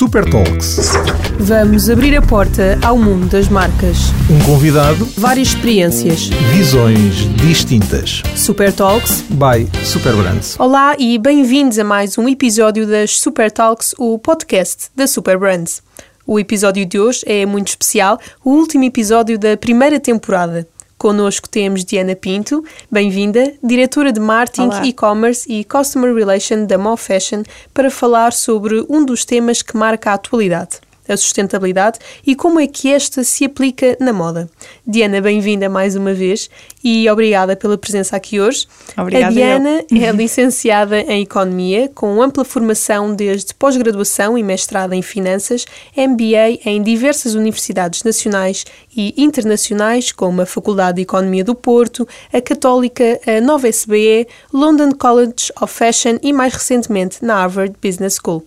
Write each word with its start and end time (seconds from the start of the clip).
Super 0.00 0.24
Talks. 0.24 0.92
Vamos 1.38 1.90
abrir 1.90 2.16
a 2.16 2.22
porta 2.22 2.78
ao 2.82 2.96
mundo 2.96 3.26
das 3.26 3.50
marcas. 3.50 3.98
Um 4.30 4.42
convidado, 4.46 5.04
Várias 5.14 5.48
experiências. 5.48 6.28
visões 6.54 7.16
distintas. 7.36 8.22
Super 8.34 8.72
Talks. 8.72 9.22
By 9.28 9.68
Super 9.84 10.14
Brands. 10.16 10.58
Olá 10.58 10.96
e 10.98 11.18
bem-vindos 11.18 11.78
a 11.78 11.84
mais 11.84 12.16
um 12.16 12.26
episódio 12.26 12.86
das 12.86 13.20
Super 13.20 13.50
Talks, 13.50 13.94
o 13.98 14.18
podcast 14.18 14.88
da 14.96 15.06
Super 15.06 15.36
Brands. 15.36 15.82
O 16.26 16.40
episódio 16.40 16.86
de 16.86 16.98
hoje 16.98 17.20
é 17.26 17.44
muito 17.44 17.68
especial, 17.68 18.18
o 18.42 18.52
último 18.52 18.84
episódio 18.84 19.38
da 19.38 19.54
primeira 19.54 20.00
temporada. 20.00 20.66
Connosco 21.00 21.48
temos 21.48 21.82
Diana 21.82 22.14
Pinto, 22.14 22.62
bem-vinda, 22.90 23.54
diretora 23.62 24.12
de 24.12 24.20
Marketing. 24.20 24.68
E-Commerce 24.84 25.50
e 25.50 25.64
Customer 25.64 26.14
Relation 26.14 26.66
da 26.66 26.76
Mo 26.76 26.94
Fashion, 26.94 27.42
para 27.72 27.90
falar 27.90 28.34
sobre 28.34 28.84
um 28.86 29.02
dos 29.02 29.24
temas 29.24 29.62
que 29.62 29.78
marca 29.78 30.10
a 30.10 30.14
atualidade, 30.14 30.78
a 31.12 31.16
sustentabilidade 31.16 31.98
e 32.26 32.34
como 32.34 32.60
é 32.60 32.66
que 32.66 32.92
esta 32.92 33.24
se 33.24 33.44
aplica 33.44 33.96
na 34.00 34.12
moda. 34.12 34.48
Diana, 34.86 35.20
bem-vinda 35.20 35.68
mais 35.68 35.96
uma 35.96 36.14
vez 36.14 36.48
e 36.82 37.08
obrigada 37.10 37.56
pela 37.56 37.76
presença 37.76 38.16
aqui 38.16 38.40
hoje. 38.40 38.66
Obrigada 38.96 39.26
a 39.26 39.30
Diana 39.30 39.84
é 39.92 40.12
licenciada 40.12 41.00
em 41.00 41.22
Economia, 41.22 41.90
com 41.94 42.22
ampla 42.22 42.44
formação 42.44 43.14
desde 43.14 43.54
pós-graduação 43.54 44.36
e 44.36 44.42
mestrado 44.42 44.92
em 44.92 45.02
Finanças, 45.02 45.66
MBA 45.96 46.60
em 46.64 46.82
diversas 46.82 47.34
universidades 47.34 48.02
nacionais 48.02 48.64
e 48.96 49.14
internacionais, 49.16 50.12
como 50.12 50.40
a 50.40 50.46
Faculdade 50.46 50.96
de 50.96 51.02
Economia 51.02 51.44
do 51.44 51.54
Porto, 51.54 52.06
a 52.32 52.40
Católica, 52.40 53.20
a 53.26 53.40
Nova 53.40 53.68
SBE, 53.68 54.26
London 54.52 54.92
College 54.92 55.52
of 55.60 55.72
Fashion 55.72 56.18
e, 56.22 56.32
mais 56.32 56.54
recentemente, 56.54 57.24
na 57.24 57.34
Harvard 57.34 57.74
Business 57.82 58.18
School. 58.22 58.44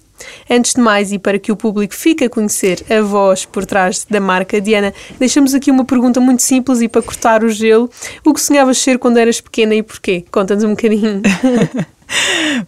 Antes 0.49 0.73
de 0.73 0.81
mais, 0.81 1.11
e 1.11 1.19
para 1.19 1.39
que 1.39 1.51
o 1.51 1.55
público 1.55 1.93
fique 1.93 2.23
a 2.23 2.29
conhecer 2.29 2.83
a 2.89 3.01
voz 3.01 3.45
por 3.45 3.65
trás 3.65 4.05
da 4.09 4.19
marca, 4.19 4.59
Diana, 4.59 4.93
deixamos 5.19 5.53
aqui 5.53 5.71
uma 5.71 5.85
pergunta 5.85 6.19
muito 6.19 6.41
simples 6.41 6.81
e 6.81 6.87
para 6.87 7.01
cortar 7.01 7.43
o 7.43 7.49
gelo. 7.49 7.89
O 8.25 8.33
que 8.33 8.41
sonhavas 8.41 8.77
ser 8.77 8.99
quando 8.99 9.17
eras 9.17 9.39
pequena 9.41 9.75
e 9.75 9.83
porquê? 9.83 10.25
Conta-nos 10.31 10.63
um 10.63 10.71
bocadinho. 10.71 11.21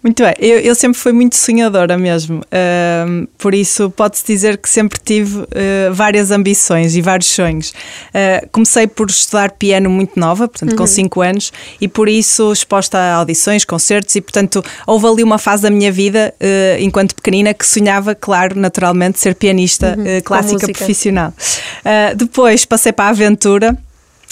Muito 0.03 0.23
bem, 0.23 0.33
eu, 0.39 0.59
eu 0.59 0.75
sempre 0.75 0.97
fui 0.97 1.11
muito 1.11 1.35
sonhadora 1.35 1.97
mesmo, 1.97 2.41
Ahm, 2.51 3.27
por 3.37 3.53
isso 3.53 3.89
pode-se 3.89 4.25
dizer 4.25 4.57
que 4.57 4.69
sempre 4.69 4.99
tive 5.03 5.45
eh, 5.51 5.89
várias 5.91 6.31
ambições 6.31 6.95
e 6.95 7.01
vários 7.01 7.27
sonhos. 7.27 7.73
Ah, 8.13 8.45
comecei 8.51 8.87
por 8.87 9.09
estudar 9.09 9.51
piano 9.51 9.89
muito 9.89 10.19
nova, 10.19 10.47
portanto 10.47 10.75
com 10.75 10.87
5 10.87 11.21
anos, 11.21 11.51
e 11.79 11.87
por 11.87 12.07
isso 12.07 12.51
exposta 12.51 12.97
a 12.97 13.15
audições, 13.15 13.65
concertos, 13.65 14.15
e 14.15 14.21
portanto 14.21 14.63
houve 14.87 15.07
ali 15.07 15.23
uma 15.23 15.37
fase 15.37 15.63
da 15.63 15.69
minha 15.69 15.91
vida, 15.91 16.33
eh, 16.39 16.77
enquanto 16.79 17.15
pequenina, 17.15 17.53
que 17.53 17.65
sonhava, 17.65 18.15
claro, 18.15 18.57
naturalmente, 18.59 19.19
ser 19.19 19.35
pianista 19.35 19.97
eh, 20.05 20.21
clássica 20.21 20.67
profissional. 20.71 21.33
Ah, 21.83 22.13
depois 22.15 22.65
passei 22.65 22.91
para 22.91 23.05
a 23.05 23.09
aventura. 23.09 23.77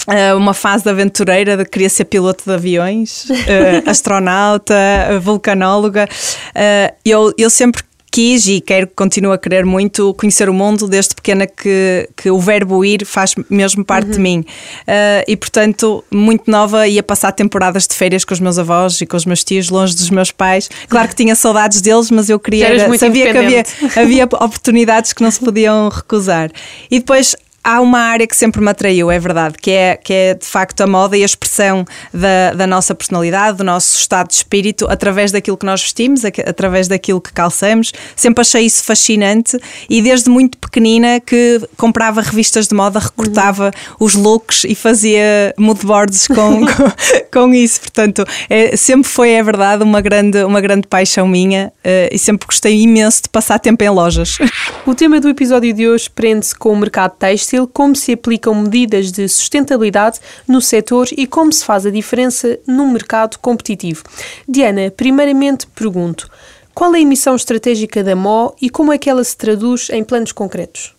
Uh, 0.06 0.36
uma 0.36 0.52
fase 0.52 0.84
de 0.84 0.90
aventureira 0.90 1.56
de 1.56 1.64
queria 1.64 1.88
ser 1.88 2.04
piloto 2.04 2.44
de 2.44 2.52
aviões, 2.52 3.24
uh, 3.30 3.88
astronauta, 3.88 4.74
vulcanóloga. 5.22 6.06
Uh, 6.50 6.94
eu, 7.04 7.32
eu 7.38 7.48
sempre 7.48 7.82
quis 8.14 8.46
e 8.46 8.60
quero, 8.60 8.86
continuo 8.94 9.32
a 9.32 9.38
querer 9.38 9.64
muito 9.64 10.14
conhecer 10.14 10.48
o 10.48 10.54
mundo 10.54 10.86
desde 10.86 11.16
pequena 11.16 11.48
que, 11.48 12.08
que 12.16 12.30
o 12.30 12.38
verbo 12.38 12.84
ir 12.84 13.04
faz 13.04 13.34
mesmo 13.50 13.84
parte 13.84 14.08
de 14.08 14.20
mim. 14.20 14.44
Uh, 14.82 15.26
e 15.26 15.36
portanto, 15.36 16.04
muito 16.12 16.48
nova, 16.48 16.86
ia 16.86 17.02
passar 17.02 17.32
temporadas 17.32 17.88
de 17.88 17.94
férias 17.96 18.24
com 18.24 18.32
os 18.32 18.38
meus 18.38 18.56
avós 18.56 19.00
e 19.00 19.06
com 19.06 19.16
os 19.16 19.26
meus 19.26 19.42
tios, 19.42 19.68
longe 19.68 19.96
dos 19.96 20.10
meus 20.10 20.30
pais. 20.30 20.70
Claro 20.88 21.08
que 21.08 21.16
tinha 21.16 21.34
saudades 21.34 21.80
deles, 21.80 22.08
mas 22.08 22.30
eu 22.30 22.38
queria. 22.38 22.86
muito 22.86 23.00
sabia 23.00 23.32
que 23.32 23.36
havia, 23.38 23.64
havia 24.00 24.24
oportunidades 24.26 25.12
que 25.12 25.20
não 25.20 25.30
se 25.32 25.40
podiam 25.40 25.88
recusar. 25.88 26.52
E 26.88 27.00
depois 27.00 27.34
há 27.64 27.80
uma 27.80 27.98
área 27.98 28.26
que 28.26 28.36
sempre 28.36 28.60
me 28.60 28.70
atraiu, 28.70 29.10
é 29.10 29.18
verdade, 29.18 29.56
que 29.58 29.70
é, 29.70 29.96
que 29.96 30.12
é 30.12 30.34
de 30.34 30.44
facto 30.44 30.82
a 30.82 30.86
moda 30.86 31.16
e 31.16 31.22
a 31.22 31.24
expressão 31.24 31.84
da, 32.12 32.52
da 32.54 32.66
nossa 32.66 32.94
personalidade, 32.94 33.58
do 33.58 33.64
nosso 33.64 33.96
estado 33.98 34.28
de 34.28 34.34
espírito, 34.34 34.86
através 34.88 35.32
daquilo 35.32 35.56
que 35.56 35.64
nós 35.64 35.80
vestimos, 35.80 36.22
através 36.24 36.86
daquilo 36.86 37.20
que 37.20 37.32
calçamos. 37.32 37.92
Sempre 38.14 38.42
achei 38.42 38.66
isso 38.66 38.84
fascinante 38.84 39.58
e 39.88 40.02
desde 40.02 40.28
muito 40.28 40.58
pequenina 40.58 41.20
que 41.20 41.60
comprava 41.76 42.20
revistas 42.20 42.68
de 42.68 42.74
moda, 42.74 42.98
recortava 42.98 43.70
os 43.98 44.14
looks 44.14 44.64
e 44.64 44.74
fazia 44.74 45.54
moodboards 45.56 46.28
com, 46.28 46.66
com, 46.66 46.92
com 47.32 47.54
isso. 47.54 47.80
Portanto, 47.80 48.24
é, 48.50 48.76
sempre 48.76 49.08
foi, 49.08 49.30
é 49.30 49.42
verdade, 49.42 49.82
uma 49.82 50.00
grande, 50.00 50.44
uma 50.44 50.60
grande 50.60 50.86
paixão 50.86 51.26
minha 51.26 51.72
eh, 51.82 52.10
e 52.12 52.18
sempre 52.18 52.46
gostei 52.46 52.80
imenso 52.80 53.22
de 53.22 53.28
passar 53.28 53.58
tempo 53.58 53.82
em 53.82 53.88
lojas. 53.88 54.38
O 54.86 54.94
tema 54.94 55.20
do 55.20 55.28
episódio 55.28 55.72
de 55.72 55.88
hoje 55.88 56.10
prende-se 56.10 56.54
com 56.54 56.70
o 56.70 56.76
mercado 56.76 57.12
têxtil, 57.12 57.53
como 57.72 57.94
se 57.94 58.12
aplicam 58.12 58.54
medidas 58.54 59.10
de 59.10 59.28
sustentabilidade 59.28 60.20
no 60.46 60.60
setor 60.60 61.08
e 61.16 61.26
como 61.26 61.52
se 61.52 61.64
faz 61.64 61.86
a 61.86 61.90
diferença 61.90 62.58
num 62.66 62.90
mercado 62.90 63.38
competitivo. 63.38 64.02
Diana, 64.48 64.90
primeiramente 64.90 65.66
pergunto, 65.68 66.30
qual 66.74 66.94
é 66.94 67.02
a 67.02 67.06
missão 67.06 67.36
estratégica 67.36 68.02
da 68.02 68.16
MO 68.16 68.54
e 68.60 68.68
como 68.68 68.92
é 68.92 68.98
que 68.98 69.08
ela 69.08 69.22
se 69.22 69.36
traduz 69.36 69.88
em 69.90 70.02
planos 70.02 70.32
concretos? 70.32 70.94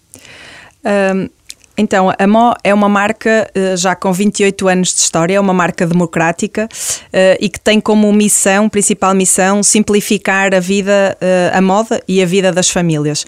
Um, 0.85 1.29
então, 1.77 2.11
a 2.17 2.27
Mo 2.27 2.53
é 2.63 2.73
uma 2.73 2.87
marca 2.87 3.49
eh, 3.53 3.75
já 3.75 3.95
com 3.95 4.11
28 4.11 4.67
anos 4.67 4.93
de 4.93 5.01
história, 5.01 5.35
é 5.35 5.39
uma 5.39 5.53
marca 5.53 5.85
democrática 5.85 6.69
eh, 7.11 7.37
e 7.41 7.49
que 7.49 7.59
tem 7.59 7.81
como 7.81 8.11
missão, 8.13 8.69
principal 8.69 9.13
missão, 9.13 9.61
simplificar 9.61 10.53
a 10.53 10.59
vida, 10.59 11.17
eh, 11.19 11.51
a 11.53 11.61
moda 11.61 12.01
e 12.07 12.21
a 12.23 12.25
vida 12.25 12.51
das 12.51 12.69
famílias. 12.69 13.25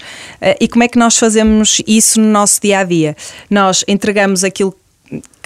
E 0.60 0.68
como 0.68 0.82
é 0.82 0.88
que 0.88 0.98
nós 0.98 1.18
fazemos 1.18 1.82
isso 1.86 2.20
no 2.20 2.28
nosso 2.28 2.60
dia 2.60 2.80
a 2.80 2.84
dia? 2.84 3.16
Nós 3.50 3.84
entregamos 3.86 4.44
aquilo 4.44 4.72
que 4.72 4.78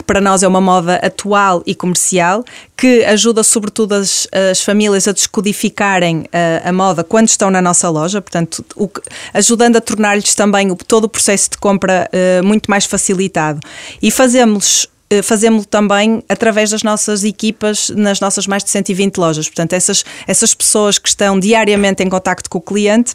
para 0.06 0.20
nós 0.20 0.42
é 0.42 0.48
uma 0.48 0.60
moda 0.60 0.96
atual 0.96 1.62
e 1.66 1.74
comercial, 1.74 2.44
que 2.76 3.04
ajuda 3.04 3.42
sobretudo 3.42 3.94
as, 3.94 4.26
as 4.50 4.60
famílias 4.62 5.06
a 5.08 5.12
descodificarem 5.12 6.26
a, 6.32 6.68
a 6.68 6.72
moda 6.72 7.04
quando 7.04 7.28
estão 7.28 7.50
na 7.50 7.60
nossa 7.62 7.88
loja, 7.88 8.20
portanto, 8.20 8.64
o 8.76 8.88
que- 8.88 9.00
ajudando 9.34 9.76
a 9.76 9.80
tornar-lhes 9.80 10.34
também 10.34 10.70
o- 10.70 10.76
todo 10.76 11.04
o 11.04 11.08
processo 11.08 11.50
de 11.50 11.58
compra 11.58 12.08
eh, 12.12 12.42
muito 12.42 12.70
mais 12.70 12.84
facilitado. 12.84 13.60
E 14.00 14.10
fazemos 14.10 14.86
eh, 15.10 15.22
fazemos 15.22 15.66
também 15.66 16.22
através 16.28 16.70
das 16.70 16.82
nossas 16.82 17.22
equipas 17.24 17.90
nas 17.90 18.18
nossas 18.20 18.46
mais 18.46 18.64
de 18.64 18.70
120 18.70 19.16
lojas. 19.18 19.46
Portanto, 19.48 19.74
essas, 19.74 20.04
essas 20.26 20.54
pessoas 20.54 20.98
que 20.98 21.08
estão 21.08 21.38
diariamente 21.38 22.02
em 22.02 22.08
contacto 22.08 22.48
com 22.48 22.58
o 22.58 22.60
cliente 22.62 23.14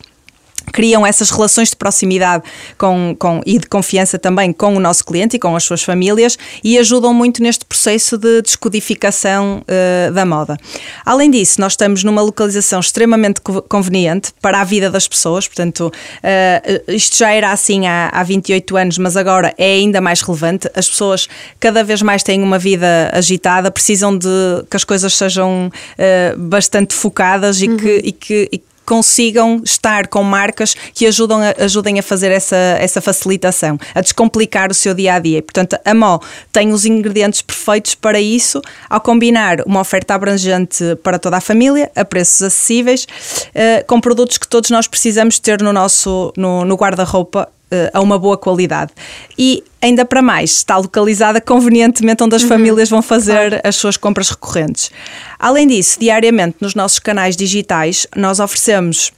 criam 0.73 1.06
essas 1.06 1.29
relações 1.29 1.69
de 1.69 1.75
proximidade 1.75 2.44
com, 2.78 3.16
com, 3.18 3.41
e 3.45 3.57
de 3.57 3.68
confiança 3.68 4.19
também 4.19 4.51
com 4.51 4.75
o 4.75 4.79
nosso 4.79 5.03
cliente 5.06 5.38
e 5.38 5.40
com 5.40 5.56
as 5.56 5.63
suas 5.63 5.81
famílias 5.81 6.38
e 6.63 6.78
ajudam 6.78 7.13
muito 7.13 7.41
neste 7.41 7.66
processo 7.66 8.18
de 8.18 8.41
descodificação 8.41 9.63
eh, 9.67 10.12
da 10.13 10.25
moda. 10.25 10.57
Além 11.06 11.31
disso, 11.31 11.59
nós 11.62 11.73
estamos 11.73 12.03
numa 12.03 12.22
localização 12.22 12.79
extremamente 12.79 13.41
co- 13.41 13.62
conveniente 13.62 14.34
para 14.41 14.62
a 14.62 14.63
vida 14.63 14.90
das 14.90 15.07
pessoas, 15.07 15.47
portanto, 15.47 15.91
eh, 16.22 16.84
isto 16.90 17.17
já 17.17 17.31
era 17.31 17.51
assim 17.51 17.88
há, 17.88 18.09
há 18.09 18.23
28 18.23 18.78
anos, 18.78 18.97
mas 18.97 19.16
agora 19.17 19.53
é 19.57 19.73
ainda 19.75 20.01
mais 20.01 20.22
relevante. 20.22 20.69
As 20.75 20.88
pessoas 20.90 21.28
cada 21.59 21.84
vez 21.84 22.01
mais 22.01 22.23
têm 22.23 22.41
uma 22.44 22.59
vida 22.59 23.09
agitada, 23.13 23.72
precisam 23.72 24.17
de 24.17 24.28
que 24.69 24.75
as 24.78 24.84
coisas 24.84 25.16
sejam 25.16 25.72
eh, 25.97 26.35
bastante 26.38 26.94
focadas 26.94 27.62
e 27.62 27.67
que, 27.78 28.01
e 28.03 28.12
que- 28.12 28.50
e 28.51 28.57
que 28.57 28.67
consigam 28.88 29.62
estar 29.66 30.08
com 30.08 30.24
marcas 30.24 30.74
que 30.94 31.06
ajudam 31.06 31.42
a, 31.42 31.66
ajudem 31.66 32.00
a 32.00 32.03
fazer 32.03 32.31
essa, 32.31 32.56
essa 32.56 33.02
facilitação, 33.02 33.78
a 33.94 34.00
descomplicar 34.00 34.72
o 34.72 34.74
seu 34.74 34.94
dia 34.94 35.16
a 35.16 35.20
dia. 35.20 35.44
Portanto, 35.44 35.78
a 35.84 35.94
Mo 35.94 36.22
tem 36.53 36.72
os 36.72 36.86
ingredientes 36.86 37.42
perfeitos 37.42 37.94
para 37.94 38.20
isso, 38.20 38.62
ao 38.90 39.02
combinar 39.02 39.62
uma 39.66 39.81
oferta 39.81 40.16
abrangente 40.16 40.96
para 41.03 41.20
toda 41.20 41.36
a 41.36 41.42
família, 41.42 41.92
a 41.94 42.06
preços 42.06 42.42
acessíveis, 42.42 43.06
eh, 43.53 43.84
com 43.86 44.00
produtos 44.00 44.38
que 44.38 44.47
todos 44.47 44.70
nós 44.70 44.88
precisamos 44.88 45.38
ter 45.38 45.62
no 45.62 45.74
nosso 45.74 46.32
no, 46.38 46.64
no 46.64 46.76
guarda-roupa 46.76 47.50
a 47.93 48.02
uma 48.02 48.17
boa 48.17 48.37
qualidade. 48.37 48.91
E 49.37 49.64
ainda 49.81 50.05
para 50.05 50.22
mais, 50.22 50.52
está 50.52 50.78
localizada 50.78 51.41
convenientemente 51.41 52.23
onde 52.23 52.35
as 52.35 52.43
famílias 52.43 52.90
vão 52.90 53.02
fazer 53.02 53.61
as 53.66 53.75
suas 53.75 53.97
compras 53.97 54.29
recorrentes. 54.29 54.91
Além 55.37 55.67
disso, 55.67 55.99
diariamente 55.99 56.58
nos 56.61 56.75
nossos 56.75 56.99
canais 56.99 57.35
digitais, 57.35 58.08
nós 58.16 58.40
oferecemos 58.40 59.11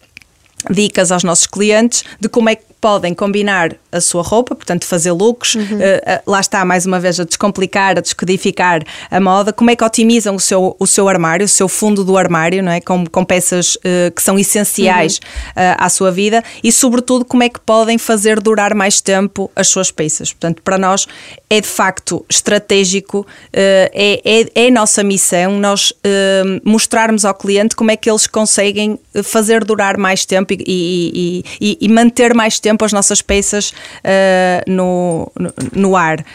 dicas 0.70 1.12
aos 1.12 1.24
nossos 1.24 1.48
clientes 1.48 2.04
de 2.20 2.28
como 2.28 2.50
é 2.50 2.56
que 2.56 2.69
podem 2.82 3.14
combinar 3.14 3.76
a 3.92 4.00
sua 4.00 4.22
roupa, 4.22 4.56
portanto, 4.56 4.86
fazer 4.86 5.12
looks, 5.12 5.56
uhum. 5.56 5.64
uh, 5.64 6.32
lá 6.32 6.40
está, 6.40 6.64
mais 6.64 6.86
uma 6.86 7.00
vez, 7.00 7.20
a 7.20 7.24
descomplicar, 7.24 7.98
a 7.98 8.02
descodificar 8.02 8.84
a 9.10 9.20
moda, 9.20 9.52
como 9.52 9.70
é 9.70 9.76
que 9.76 9.84
otimizam 9.84 10.36
o 10.36 10.40
seu, 10.40 10.76
o 10.80 10.88
seu 10.88 11.10
armário, 11.10 11.46
o 11.46 11.50
seu 11.50 11.68
fundo 11.68 12.04
do 12.04 12.18
armário, 12.18 12.64
não 12.64 12.72
é? 12.72 12.80
com, 12.80 13.06
com 13.06 13.26
peças 13.26 13.76
uh, 13.76 14.12
que 14.16 14.22
são 14.22 14.40
essenciais 14.40 15.18
uhum. 15.18 15.64
uh, 15.64 15.76
à 15.78 15.90
sua 15.90 16.12
vida 16.12 16.44
e, 16.64 16.72
sobretudo, 16.72 17.26
como 17.26 17.44
é 17.44 17.50
que 17.50 17.60
podem 17.60 17.98
fazer 17.98 18.40
durar 18.40 18.74
mais 18.74 19.02
tempo 19.02 19.52
as 19.56 19.68
suas 19.68 19.92
peças. 19.92 20.32
Portanto, 20.32 20.62
para 20.62 20.78
nós 20.78 21.06
é 21.50 21.60
de 21.60 21.68
facto 21.68 22.26
estratégico, 22.30 23.26
é, 23.52 24.22
é, 24.24 24.64
é 24.64 24.68
a 24.68 24.72
nossa 24.72 25.04
missão 25.04 25.60
nós 25.60 25.94
mostrarmos 26.64 27.26
ao 27.26 27.34
cliente 27.34 27.76
como 27.76 27.92
é 27.92 27.98
que 27.98 28.10
eles 28.10 28.28
conseguem 28.28 29.00
fazer 29.24 29.64
durar 29.64 29.98
mais 29.98 30.26
tempo 30.26 30.54
e, 30.54 30.64
e, 30.68 31.44
e, 31.60 31.78
e 31.82 31.90
manter 31.90 32.34
mais 32.34 32.60
tempo 32.60 32.69
as 32.86 32.94
nossas 32.94 33.22
peças 33.22 33.70
uh, 33.70 34.72
no, 34.72 35.32
no, 35.38 35.54
no, 35.74 35.96
ar. 35.96 36.20
Uh, 36.20 36.26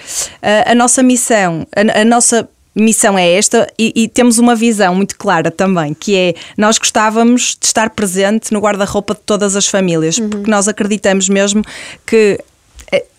a 0.67 0.75
nossa 0.75 1.03
missão, 1.03 1.67
a, 1.75 2.01
a 2.01 2.05
nossa 2.05 2.49
missão 2.75 3.17
é 3.17 3.31
esta 3.37 3.69
e, 3.79 3.93
e, 3.95 4.09
temos 4.09 4.39
uma 4.39 4.57
visão 4.57 4.95
muito 4.95 5.17
clara 5.17 5.51
também, 5.51 5.95
que 5.95 6.17
é 6.17 6.35
nós 6.59 6.77
gostávamos 6.77 7.57
de 7.59 7.67
estar 7.67 7.91
presente 7.91 8.53
no 8.53 8.59
guarda-roupa 8.59 9.15
de 9.15 9.21
todas 9.21 9.55
as 9.55 9.69
famílias, 9.69 10.19
uhum. 10.19 10.29
porque 10.29 10.51
nós 10.51 10.67
acreditamos 10.67 11.29
mesmo 11.29 11.63
que 12.05 12.41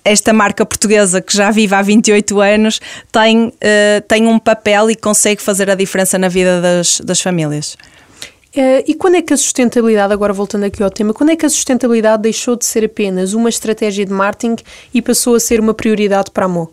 esta 0.06 0.32
marca 0.32 0.64
portuguesa 0.66 1.20
que 1.20 1.36
já 1.36 1.50
vive 1.50 1.74
há 1.74 1.82
28 1.82 2.40
anos 2.40 2.80
tem, 3.12 3.48
uh, 3.48 3.52
tem 4.08 4.28
um 4.28 4.38
papel 4.38 4.92
e 4.92 4.96
consegue 4.96 5.42
fazer 5.42 5.70
a 5.70 5.76
diferença 5.76 6.18
na 6.20 6.28
vida 6.28 6.62
das, 6.62 7.02
das 7.02 7.20
famílias. 7.20 7.76
Uh, 8.56 8.82
e 8.88 8.96
quando 8.96 9.16
é 9.16 9.22
que 9.22 9.34
a 9.34 9.38
sustentabilidade, 9.38 10.14
agora 10.14 10.32
voltando 10.32 10.64
aqui 10.64 10.82
ao 10.82 10.90
tema, 10.90 11.14
quando 11.14 11.32
é 11.32 11.36
que 11.36 11.46
a 11.46 11.50
sustentabilidade 11.50 12.24
deixou 12.24 12.56
de 12.56 12.64
ser 12.64 12.86
apenas 12.86 13.34
uma 13.34 13.50
estratégia 13.50 14.06
de 14.06 14.14
marketing 14.14 14.56
e 14.94 15.02
passou 15.02 15.36
a 15.36 15.40
ser 15.42 15.60
uma 15.60 15.74
prioridade 15.74 16.32
para 16.32 16.46
a 16.46 16.48
Mo? 16.48 16.72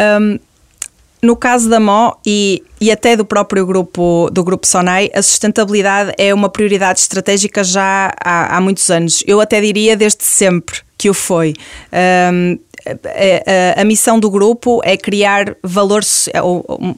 Um, 0.00 0.38
no 1.20 1.34
caso 1.34 1.68
da 1.68 1.80
Mo 1.80 2.16
e, 2.24 2.62
e 2.80 2.92
até 2.92 3.16
do 3.16 3.24
próprio 3.24 3.66
grupo, 3.66 4.30
do 4.30 4.44
grupo 4.44 4.64
Sonai, 4.64 5.10
a 5.12 5.22
sustentabilidade 5.22 6.12
é 6.16 6.32
uma 6.32 6.48
prioridade 6.48 7.00
estratégica 7.00 7.64
já 7.64 8.14
há, 8.24 8.56
há 8.56 8.60
muitos 8.60 8.88
anos. 8.90 9.24
Eu 9.26 9.40
até 9.40 9.60
diria 9.60 9.96
desde 9.96 10.22
sempre 10.22 10.83
que 11.04 11.10
o 11.10 11.14
foi. 11.14 11.52
Um, 12.32 12.58
a, 12.86 13.78
a, 13.78 13.82
a, 13.82 13.84
missão 13.84 14.18
do 14.18 14.30
grupo 14.30 14.80
é 14.82 14.96
criar 14.96 15.54
valor, 15.62 16.02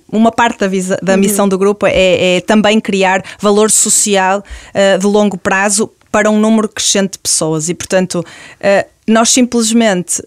uma 0.08 0.30
parte 0.30 0.60
da, 0.60 0.68
visa, 0.68 0.96
da 1.02 1.14
uhum. 1.14 1.18
missão 1.18 1.48
do 1.48 1.58
grupo 1.58 1.86
é, 1.86 2.36
é, 2.36 2.40
também 2.40 2.80
criar 2.80 3.24
valor 3.40 3.68
social 3.68 4.38
uh, 4.38 4.98
de 4.98 5.06
longo 5.06 5.36
prazo 5.36 5.90
para 6.12 6.30
um 6.30 6.38
número 6.38 6.68
crescente 6.68 7.14
de 7.14 7.18
pessoas 7.18 7.68
e, 7.68 7.74
portanto, 7.74 8.20
uh, 8.20 8.88
nós 9.08 9.30
simplesmente 9.30 10.22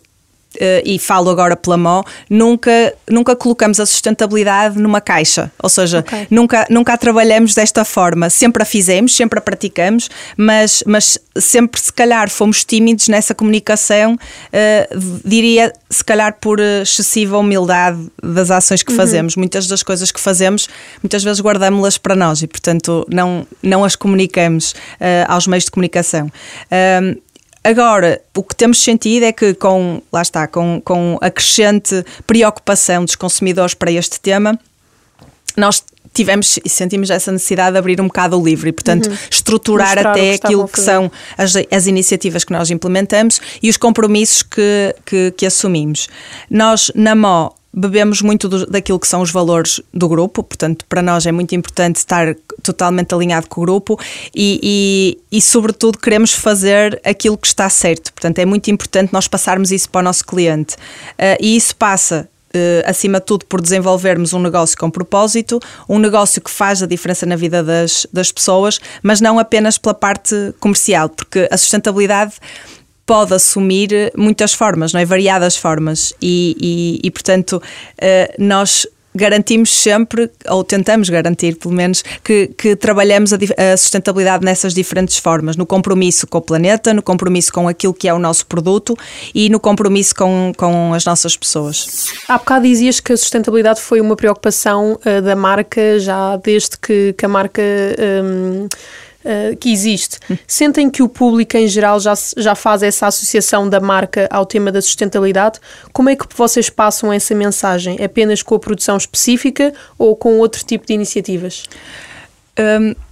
Uh, 0.56 0.81
e 0.84 0.98
falo 0.98 1.30
agora 1.30 1.56
pela 1.56 1.78
mão, 1.78 2.04
nunca, 2.28 2.94
nunca 3.07 3.36
colocamos 3.36 3.80
a 3.80 3.86
sustentabilidade 3.86 4.80
numa 4.80 5.00
caixa. 5.00 5.51
Ou 5.62 5.69
seja, 5.69 6.00
okay. 6.00 6.25
nunca, 6.30 6.66
nunca 6.72 6.94
a 6.94 6.98
trabalhamos 6.98 7.54
desta 7.54 7.86
forma. 7.86 8.31
Sempre 8.31 8.63
a 8.63 8.66
fizemos, 8.66 9.16
sempre 9.16 9.38
a 9.38 9.42
praticamos, 9.44 10.10
mas, 10.36 10.84
mas 10.88 11.19
sempre, 11.38 11.80
se 11.80 11.94
calhar, 11.94 12.31
fomos 12.31 12.63
tímidos 12.63 13.07
nessa 13.07 13.36
comunicação, 13.36 14.16
uh, 14.16 15.19
diria, 15.24 15.72
se 15.88 16.04
calhar, 16.04 16.36
por 16.42 16.60
excessiva 16.60 17.38
humildade 17.38 18.07
das 18.22 18.50
ações 18.50 18.81
que 18.81 18.92
uhum. 18.92 18.98
fazemos. 18.98 19.36
Muitas 19.36 19.68
das 19.68 19.84
coisas 19.84 20.12
que 20.12 20.19
fazemos, 20.19 20.68
muitas 21.04 21.24
vezes 21.24 21.42
guardamos-las 21.42 22.00
para 22.00 22.16
nós 22.16 22.42
e, 22.42 22.48
portanto, 22.48 23.06
não, 23.07 23.46
não 23.62 23.84
as 23.84 23.96
comunicamos 23.96 24.72
uh, 24.72 25.28
aos 25.28 25.46
meios 25.46 25.66
de 25.66 25.72
comunicação. 25.72 26.31
Agora, 27.64 28.22
o 28.36 28.44
que 28.44 28.56
temos 28.56 28.82
sentido 28.82 29.24
é 29.24 29.34
que 29.34 29.54
com, 29.54 30.02
lá 30.12 30.22
está, 30.22 30.48
com, 30.48 30.82
com 30.84 31.18
a 31.22 31.30
crescente 31.30 32.06
preocupação 32.26 33.04
dos 33.04 33.16
consumidores 33.16 33.74
para 33.74 33.92
este 33.92 34.20
tema, 34.20 34.58
nós 35.58 35.84
tivemos 36.14 36.58
e 36.64 36.70
sentimos 36.70 37.10
essa 37.10 37.32
necessidade 37.32 37.74
de 37.74 37.78
abrir 37.78 38.02
um 38.02 38.08
bocado 38.08 38.40
o 38.40 38.44
livro 38.44 38.68
e, 38.68 38.72
portanto, 38.72 39.08
uhum. 39.08 39.18
estruturar 39.30 39.96
Mostrar 39.96 40.12
até 40.12 40.38
que 40.38 40.46
aquilo 40.46 40.68
que 40.68 40.80
são 40.80 41.12
as, 41.38 41.54
as 41.72 41.88
iniciativas 41.88 42.44
que 42.44 42.52
nós 42.52 42.70
implementamos 42.70 43.40
e 43.62 43.70
os 43.70 43.78
compromissos 43.78 44.42
que, 44.42 44.96
que, 45.06 45.34
que 45.38 45.46
assumimos. 45.46 46.08
Nós, 46.50 46.92
na 46.96 47.16
MO, 47.16 47.54
bebemos 47.74 48.21
muito 48.21 48.50
do, 48.50 48.66
daquilo 48.66 49.00
que 49.00 49.07
são 49.07 49.21
os 49.21 49.31
valores 49.31 49.81
do 49.94 50.10
grupo, 50.10 50.44
portanto, 50.44 50.86
para 50.88 51.01
nós 51.01 51.25
é 51.25 51.31
muito 51.31 51.54
importante 51.56 51.98
estar 51.98 52.36
totalmente 52.63 53.13
alinhado 53.13 53.48
com 53.48 53.62
o 53.62 53.63
grupo 53.63 54.00
e, 54.36 54.60
e, 55.31 55.38
e, 55.38 55.42
sobretudo, 55.42 55.98
queremos 55.98 56.33
fazer 56.33 57.00
aquilo 57.06 57.38
que 57.38 57.48
está 57.48 57.69
certo. 57.69 58.12
Portanto, 58.13 58.39
é 58.39 58.45
muito 58.45 58.69
importante 58.71 59.13
nós 59.13 59.27
passarmos 59.27 59.71
isso 59.71 59.89
para 59.89 60.00
o 60.00 60.04
nosso 60.04 60.25
cliente. 60.25 60.75
Uh, 60.75 61.38
e 61.39 61.56
isso 61.56 61.75
passa 61.75 62.27
Uh, 62.50 62.81
acima 62.89 63.19
de 63.19 63.27
tudo, 63.27 63.45
por 63.45 63.62
desenvolvermos 63.62 64.33
um 64.33 64.39
negócio 64.39 64.75
com 64.75 64.89
propósito, 64.89 65.60
um 65.88 66.00
negócio 66.00 66.42
que 66.42 66.50
faz 66.50 66.81
a 66.81 66.88
diferença 66.88 67.24
na 67.24 67.36
vida 67.36 67.63
das, 67.63 68.07
das 68.12 68.31
pessoas, 68.31 68.80
mas 69.04 69.22
não 69.22 69.38
apenas 69.38 69.77
pela 69.77 69.94
parte 69.94 70.36
comercial, 70.60 71.10
porque 71.10 71.48
a 71.51 71.56
sustentabilidade 71.56 72.33
pode 73.10 73.34
assumir 73.34 74.14
muitas 74.16 74.54
formas, 74.54 74.94
não 74.94 75.02
é? 75.02 75.06
Variadas 75.06 75.58
formas. 75.58 76.14
E, 76.22 76.56
e, 77.02 77.08
e 77.08 77.10
portanto, 77.10 77.54
uh, 77.54 78.34
nós 78.38 78.86
garantimos 79.16 79.72
sempre, 79.72 80.30
ou 80.48 80.64
tentamos 80.64 81.10
garantir 81.10 81.56
pelo 81.56 81.74
menos, 81.74 82.04
que, 82.24 82.52
que 82.56 82.76
trabalhamos 82.76 83.34
a, 83.34 83.38
a, 83.38 83.76
sustentabilidade 83.76 84.46
nessas 84.46 84.76
diferentes 84.76 85.18
formas, 85.18 85.58
no 85.58 85.66
compromisso 85.66 86.28
com 86.28 86.38
o 86.38 86.42
planeta, 86.42 86.94
no 86.94 87.02
compromisso 87.02 87.52
com 87.52 87.68
aquilo 87.68 87.96
que 87.96 88.08
é 88.08 88.14
o 88.14 88.20
nosso 88.20 88.46
produto 88.46 88.96
e 89.34 89.50
no 89.50 89.60
compromisso 89.60 90.14
com, 90.14 90.52
com 90.56 90.94
as 90.94 91.04
nossas 91.04 91.36
pessoas. 91.36 92.12
Há 92.28 92.38
bocado 92.38 92.68
dizias 92.68 93.00
que 93.00 93.12
a 93.12 93.18
sustentabilidade 93.18 93.82
foi 93.82 94.00
uma 94.00 94.16
preocupação 94.16 95.00
uh, 95.04 95.22
da 95.24 95.36
marca 95.36 96.00
já 96.00 96.38
desde 96.38 96.78
que, 96.78 97.16
que 97.18 97.26
a 97.26 97.28
marca. 97.28 97.60
Um, 98.24 98.68
uh, 99.24 99.56
que 99.57 99.71
existe. 99.71 100.19
Sentem 100.48 100.89
que 100.89 101.04
o 101.04 101.10
público 101.10 101.57
em 101.57 101.68
geral 101.68 102.00
já, 102.00 102.13
já 102.38 102.56
faz 102.56 102.83
essa 102.83 103.07
associação 103.07 103.69
da 103.69 103.80
marca 103.80 104.27
ao 104.31 104.45
tema 104.45 104.71
da 104.71 104.81
sustentabilidade? 104.81 105.60
Como 105.92 106.10
é 106.10 106.16
que 106.16 106.25
vocês 106.36 106.69
passam 106.69 107.12
essa 107.12 107.33
mensagem? 107.36 108.04
Apenas 108.04 108.42
com 108.42 108.56
a 108.56 108.60
produção 108.60 108.98
específica 108.98 109.74
ou 109.98 110.16
com 110.16 110.39
outro 110.39 110.63
tipo 110.63 110.86
de 110.86 110.94
iniciativas? 110.94 111.66
Um 112.57 113.09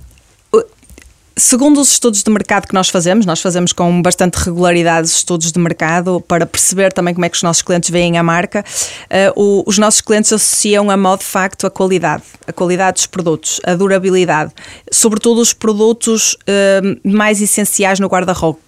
Segundo 1.40 1.80
os 1.80 1.92
estudos 1.92 2.24
de 2.24 2.32
mercado 2.32 2.68
que 2.68 2.74
nós 2.74 2.90
fazemos, 2.90 3.24
nós 3.24 3.40
fazemos 3.40 3.72
com 3.72 4.02
bastante 4.02 4.36
regularidade 4.38 5.08
estudos 5.08 5.52
de 5.52 5.60
mercado 5.60 6.20
para 6.28 6.48
perceber 6.48 6.92
também 6.92 7.14
como 7.14 7.26
é 7.26 7.30
que 7.30 7.36
os 7.36 7.44
nossos 7.44 7.62
clientes 7.62 7.92
veem 7.92 8.18
a 8.18 8.24
marca. 8.24 8.66
Uh, 9.36 9.40
o, 9.40 9.64
os 9.68 9.78
nossos 9.78 10.02
clientes 10.02 10.34
associam 10.34 10.90
a 10.90 10.98
modo 10.98 11.20
de 11.20 11.26
facto 11.26 11.68
a 11.68 11.70
qualidade, 11.70 12.24
a 12.48 12.52
qualidade 12.52 12.96
dos 12.96 13.06
produtos, 13.06 13.62
a 13.64 13.76
durabilidade, 13.76 14.52
sobretudo 14.92 15.40
os 15.40 15.54
produtos 15.54 16.34
uh, 16.34 17.00
mais 17.08 17.40
essenciais 17.40 18.00
no 18.00 18.08
guarda-roupa 18.08 18.67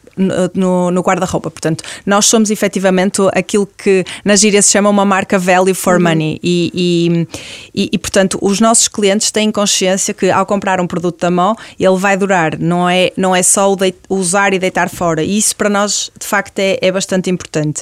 no, 0.53 0.91
no 0.91 1.01
guarda-roupa. 1.01 1.49
Portanto, 1.49 1.83
nós 2.05 2.25
somos 2.25 2.51
efetivamente 2.51 3.21
aquilo 3.33 3.65
que 3.65 4.03
na 4.23 4.35
gíria 4.35 4.61
se 4.61 4.71
chama 4.71 4.89
uma 4.89 5.05
marca 5.05 5.39
value 5.39 5.73
for 5.73 5.95
uhum. 5.95 6.03
money. 6.03 6.39
E, 6.43 6.71
e, 6.73 7.27
e, 7.73 7.89
e, 7.93 7.97
portanto, 7.97 8.37
os 8.41 8.59
nossos 8.59 8.87
clientes 8.87 9.31
têm 9.31 9.51
consciência 9.51 10.13
que 10.13 10.29
ao 10.29 10.45
comprar 10.45 10.79
um 10.81 10.87
produto 10.87 11.19
da 11.21 11.31
mão, 11.31 11.55
ele 11.79 11.97
vai 11.97 12.17
durar, 12.17 12.59
não 12.59 12.89
é, 12.89 13.11
não 13.15 13.35
é 13.35 13.41
só 13.41 13.71
o 13.71 13.75
de, 13.75 13.93
usar 14.09 14.53
e 14.53 14.59
deitar 14.59 14.89
fora. 14.89 15.23
E 15.23 15.37
isso 15.37 15.55
para 15.55 15.69
nós, 15.69 16.11
de 16.19 16.27
facto, 16.27 16.59
é, 16.59 16.77
é 16.81 16.91
bastante 16.91 17.29
importante. 17.29 17.81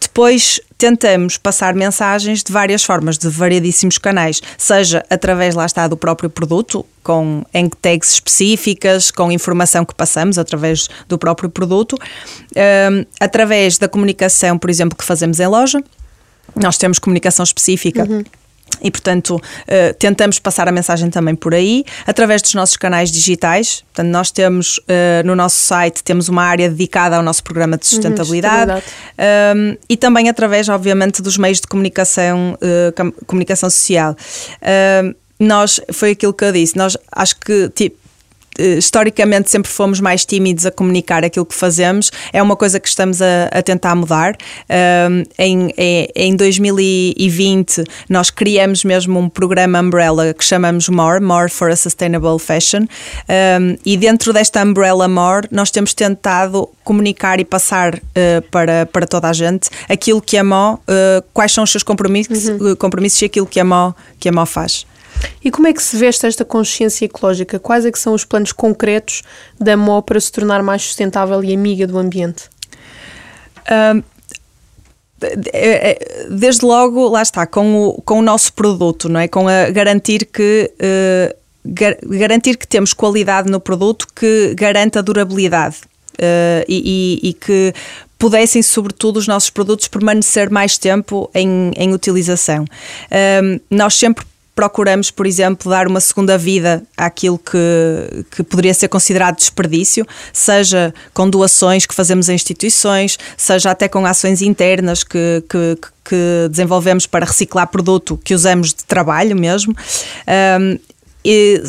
Depois, 0.00 0.60
tentamos 0.78 1.36
passar 1.38 1.74
mensagens 1.74 2.42
de 2.42 2.52
várias 2.52 2.84
formas, 2.84 3.18
de 3.18 3.28
variadíssimos 3.28 3.98
canais, 3.98 4.42
seja 4.58 5.04
através, 5.08 5.54
lá 5.54 5.66
está, 5.66 5.88
do 5.88 5.96
próprio 5.96 6.28
produto, 6.28 6.84
com 7.02 7.44
tags 7.80 8.12
específicas, 8.12 9.10
com 9.10 9.30
informação 9.30 9.84
que 9.84 9.94
passamos 9.94 10.38
através 10.38 10.88
do 11.08 11.18
próprio 11.18 11.48
produto, 11.48 11.96
um, 12.56 13.04
através 13.20 13.78
da 13.78 13.88
comunicação, 13.88 14.58
por 14.58 14.70
exemplo, 14.70 14.96
que 14.96 15.04
fazemos 15.04 15.40
em 15.40 15.46
loja. 15.46 15.82
Nós 16.54 16.78
temos 16.78 16.98
comunicação 16.98 17.44
específica. 17.44 18.04
Uhum 18.04 18.24
e, 18.82 18.90
portanto, 18.90 19.36
uh, 19.36 19.94
tentamos 19.98 20.38
passar 20.38 20.68
a 20.68 20.72
mensagem 20.72 21.10
também 21.10 21.34
por 21.34 21.54
aí, 21.54 21.84
através 22.06 22.42
dos 22.42 22.54
nossos 22.54 22.76
canais 22.76 23.10
digitais. 23.10 23.82
Portanto, 23.92 24.12
nós 24.12 24.30
temos 24.30 24.78
uh, 24.78 25.24
no 25.24 25.34
nosso 25.34 25.56
site 25.56 26.02
temos 26.02 26.28
uma 26.28 26.42
área 26.42 26.68
dedicada 26.68 27.16
ao 27.16 27.22
nosso 27.22 27.42
programa 27.42 27.76
de 27.76 27.84
uhum, 27.86 27.90
sustentabilidade 27.90 28.72
uhum, 28.72 29.70
um, 29.72 29.76
e 29.88 29.96
também 29.96 30.28
através, 30.28 30.68
obviamente, 30.68 31.22
dos 31.22 31.38
meios 31.38 31.60
de 31.60 31.66
comunicação, 31.66 32.56
uh, 32.56 33.24
comunicação 33.26 33.70
social. 33.70 34.14
nós, 35.38 35.80
foi 35.92 36.10
aquilo 36.12 36.32
que 36.32 36.44
eu 36.44 36.52
disse, 36.52 36.76
nós 36.76 36.96
acho 37.12 37.36
que 37.36 37.68
tipo, 37.70 38.05
historicamente 38.58 39.50
sempre 39.50 39.70
fomos 39.70 40.00
mais 40.00 40.24
tímidos 40.24 40.66
a 40.66 40.70
comunicar 40.70 41.24
aquilo 41.24 41.46
que 41.46 41.54
fazemos, 41.54 42.10
é 42.32 42.42
uma 42.42 42.56
coisa 42.56 42.80
que 42.80 42.88
estamos 42.88 43.20
a, 43.22 43.48
a 43.52 43.62
tentar 43.62 43.94
mudar. 43.94 44.36
Um, 45.08 45.22
em, 45.38 45.72
em 46.14 46.36
2020 46.36 47.84
nós 48.08 48.30
criamos 48.30 48.84
mesmo 48.84 49.18
um 49.18 49.28
programa 49.28 49.80
Umbrella 49.80 50.34
que 50.34 50.44
chamamos 50.44 50.88
More, 50.88 51.20
More 51.20 51.50
for 51.50 51.70
a 51.70 51.76
Sustainable 51.76 52.38
Fashion, 52.38 52.82
um, 52.82 53.76
e 53.84 53.96
dentro 53.96 54.32
desta 54.32 54.62
Umbrella 54.62 55.08
More 55.08 55.48
nós 55.50 55.70
temos 55.70 55.94
tentado 55.94 56.68
comunicar 56.84 57.40
e 57.40 57.44
passar 57.44 57.94
uh, 57.96 58.00
para, 58.50 58.86
para 58.86 59.06
toda 59.06 59.28
a 59.28 59.32
gente 59.32 59.68
aquilo 59.88 60.20
que 60.20 60.36
a 60.36 60.44
Mo, 60.44 60.74
uh, 60.74 61.24
quais 61.32 61.52
são 61.52 61.64
os 61.64 61.70
seus 61.70 61.82
compromissos, 61.82 62.48
uhum. 62.48 62.76
compromissos 62.76 63.20
e 63.22 63.24
aquilo 63.26 63.46
que 63.46 63.60
a 63.60 63.64
Mo, 63.64 63.94
que 64.18 64.28
a 64.28 64.32
Mo 64.32 64.46
faz. 64.46 64.86
E 65.42 65.50
como 65.50 65.68
é 65.68 65.72
que 65.72 65.82
se 65.82 65.96
veste 65.96 66.26
esta 66.26 66.44
consciência 66.44 67.04
ecológica? 67.04 67.58
Quais 67.58 67.84
é 67.84 67.92
que 67.92 67.98
são 67.98 68.14
os 68.14 68.24
planos 68.24 68.52
concretos 68.52 69.22
da 69.58 69.76
MO 69.76 70.02
para 70.02 70.18
se 70.18 70.32
tornar 70.32 70.62
mais 70.62 70.82
sustentável 70.82 71.42
e 71.44 71.54
amiga 71.54 71.86
do 71.86 71.98
ambiente? 71.98 72.50
Um, 73.70 74.02
é, 75.22 75.90
é, 75.90 76.26
desde 76.30 76.64
logo, 76.64 77.08
lá 77.08 77.22
está, 77.22 77.46
com 77.46 77.88
o, 77.88 78.02
com 78.02 78.18
o 78.18 78.22
nosso 78.22 78.52
produto, 78.52 79.08
não 79.08 79.20
é? 79.20 79.28
Com 79.28 79.48
a 79.48 79.70
garantir 79.70 80.26
que 80.26 80.70
uh, 80.74 81.36
gar, 81.64 81.96
garantir 82.02 82.56
que 82.56 82.66
temos 82.66 82.92
qualidade 82.92 83.50
no 83.50 83.58
produto 83.58 84.06
que 84.14 84.54
garanta 84.54 85.02
durabilidade. 85.02 85.76
Uh, 86.14 86.64
e, 86.66 87.20
e, 87.22 87.28
e, 87.28 87.32
que 87.34 87.74
pudessem, 88.18 88.62
sobretudo, 88.62 89.18
os 89.18 89.28
nossos 89.28 89.50
produtos 89.50 89.86
permanecer 89.86 90.50
mais 90.50 90.78
tempo 90.78 91.30
em, 91.34 91.70
em 91.76 91.92
utilização. 91.92 92.64
Nós 93.70 93.94
sempre 93.94 94.24
procuramos, 94.56 95.10
por 95.10 95.26
exemplo, 95.26 95.70
dar 95.70 95.86
uma 95.86 96.00
segunda 96.00 96.38
vida 96.38 96.82
àquilo 96.96 97.38
que, 97.38 98.24
que 98.30 98.42
poderia 98.42 98.72
ser 98.72 98.88
considerado 98.88 99.36
desperdício, 99.36 100.06
seja 100.32 100.94
com 101.12 101.28
doações 101.28 101.84
que 101.84 101.94
fazemos 101.94 102.30
a 102.30 102.32
instituições, 102.32 103.18
seja 103.36 103.70
até 103.70 103.86
com 103.86 104.06
ações 104.06 104.40
internas 104.40 105.04
que, 105.04 105.44
que, 105.46 105.78
que 106.02 106.48
desenvolvemos 106.48 107.06
para 107.06 107.26
reciclar 107.26 107.66
produto 107.68 108.18
que 108.24 108.34
usamos 108.34 108.68
de 108.68 108.82
trabalho 108.86 109.36
mesmo. 109.36 109.76
Um, 110.58 110.78
e 111.28 111.60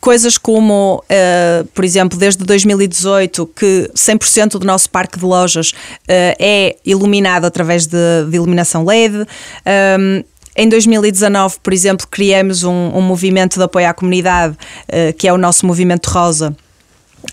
coisas 0.00 0.36
como, 0.36 1.02
uh, 1.04 1.64
por 1.66 1.84
exemplo, 1.84 2.18
desde 2.18 2.44
2018, 2.44 3.46
que 3.46 3.88
100% 3.94 4.58
do 4.58 4.66
nosso 4.66 4.90
parque 4.90 5.18
de 5.18 5.24
lojas 5.24 5.70
uh, 5.70 6.36
é 6.40 6.76
iluminado 6.84 7.44
através 7.44 7.86
de, 7.86 7.96
de 8.28 8.36
iluminação 8.36 8.84
LED. 8.84 9.14
Um, 9.16 10.24
em 10.56 10.68
2019, 10.68 11.56
por 11.62 11.72
exemplo, 11.72 12.06
criamos 12.10 12.64
um, 12.64 12.72
um 12.72 13.02
movimento 13.02 13.58
de 13.58 13.62
apoio 13.62 13.88
à 13.88 13.94
comunidade, 13.94 14.54
uh, 14.88 15.12
que 15.16 15.28
é 15.28 15.32
o 15.32 15.38
nosso 15.38 15.66
Movimento 15.66 16.06
Rosa 16.08 16.56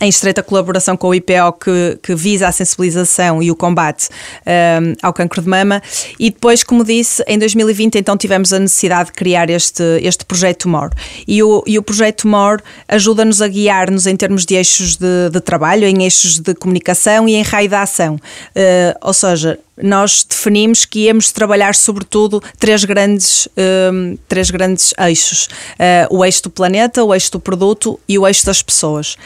em 0.01 0.09
estreita 0.09 0.41
colaboração 0.41 0.97
com 0.97 1.07
o 1.07 1.15
IPO 1.15 1.53
que, 1.61 1.99
que 2.01 2.15
visa 2.15 2.47
a 2.47 2.51
sensibilização 2.51 3.41
e 3.41 3.51
o 3.51 3.55
combate 3.55 4.09
um, 4.09 4.49
ehm, 4.49 4.93
ao 5.01 5.13
cancro 5.13 5.41
de 5.41 5.47
mama. 5.47 5.81
E 6.19 6.29
depois, 6.29 6.63
como 6.63 6.83
disse, 6.83 7.23
em 7.27 7.37
2020 7.37 7.97
então 7.97 8.17
tivemos 8.17 8.51
a 8.51 8.59
necessidade 8.59 9.07
de 9.07 9.13
criar 9.13 9.49
este, 9.49 9.83
este 10.01 10.25
projeto 10.25 10.67
MOR. 10.67 10.89
E 11.27 11.41
o, 11.43 11.63
e 11.65 11.77
o 11.77 11.83
projeto 11.83 12.27
MOR 12.27 12.59
ajuda-nos 12.87 13.41
a 13.41 13.47
guiar-nos 13.47 14.07
em 14.07 14.15
termos 14.15 14.45
de 14.45 14.55
eixos 14.55 14.95
de, 14.97 15.29
de, 15.31 15.39
trabalho, 15.39 15.85
em 15.85 16.03
eixos 16.03 16.39
de 16.39 16.53
comunicação 16.55 17.27
e 17.27 17.35
em 17.35 17.43
raio 17.43 17.69
da 17.69 17.81
ação, 17.81 18.15
uh, 18.15 18.97
ou 19.01 19.13
seja, 19.13 19.59
nós 19.81 20.23
definimos 20.23 20.85
que 20.85 21.05
íamos 21.05 21.31
trabalhar 21.31 21.73
sobretudo 21.75 22.41
três 22.59 22.85
grandes, 22.85 23.47
um, 23.91 24.17
três 24.27 24.51
grandes 24.51 24.93
eixos: 24.99 25.47
uh, 25.79 26.15
o 26.15 26.23
eixo 26.23 26.43
do 26.43 26.49
planeta, 26.49 27.03
o 27.03 27.13
eixo 27.13 27.31
do 27.31 27.39
produto 27.39 27.99
e 28.07 28.17
o 28.19 28.27
eixo 28.27 28.45
das 28.45 28.61
pessoas. 28.61 29.17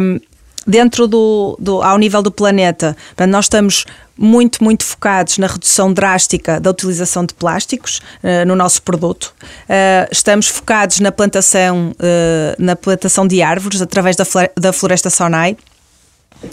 Um, 0.00 0.18
dentro 0.66 1.06
do, 1.06 1.56
do, 1.60 1.82
ao 1.82 1.98
nível 1.98 2.22
do 2.22 2.30
planeta, 2.30 2.96
nós 3.28 3.46
estamos 3.46 3.84
muito, 4.16 4.62
muito 4.62 4.84
focados 4.84 5.38
na 5.38 5.46
redução 5.46 5.92
drástica 5.92 6.60
da 6.60 6.70
utilização 6.70 7.24
de 7.24 7.34
plásticos 7.34 7.98
uh, 8.22 8.46
no 8.46 8.54
nosso 8.54 8.82
produto. 8.82 9.34
Uh, 9.42 10.08
estamos 10.10 10.48
focados 10.48 11.00
na 11.00 11.10
plantação, 11.10 11.90
uh, 11.90 12.62
na 12.62 12.76
plantação 12.76 13.26
de 13.26 13.42
árvores 13.42 13.82
através 13.82 14.16
da, 14.16 14.24
da 14.56 14.72
floresta 14.72 15.10
Sonai. 15.10 15.56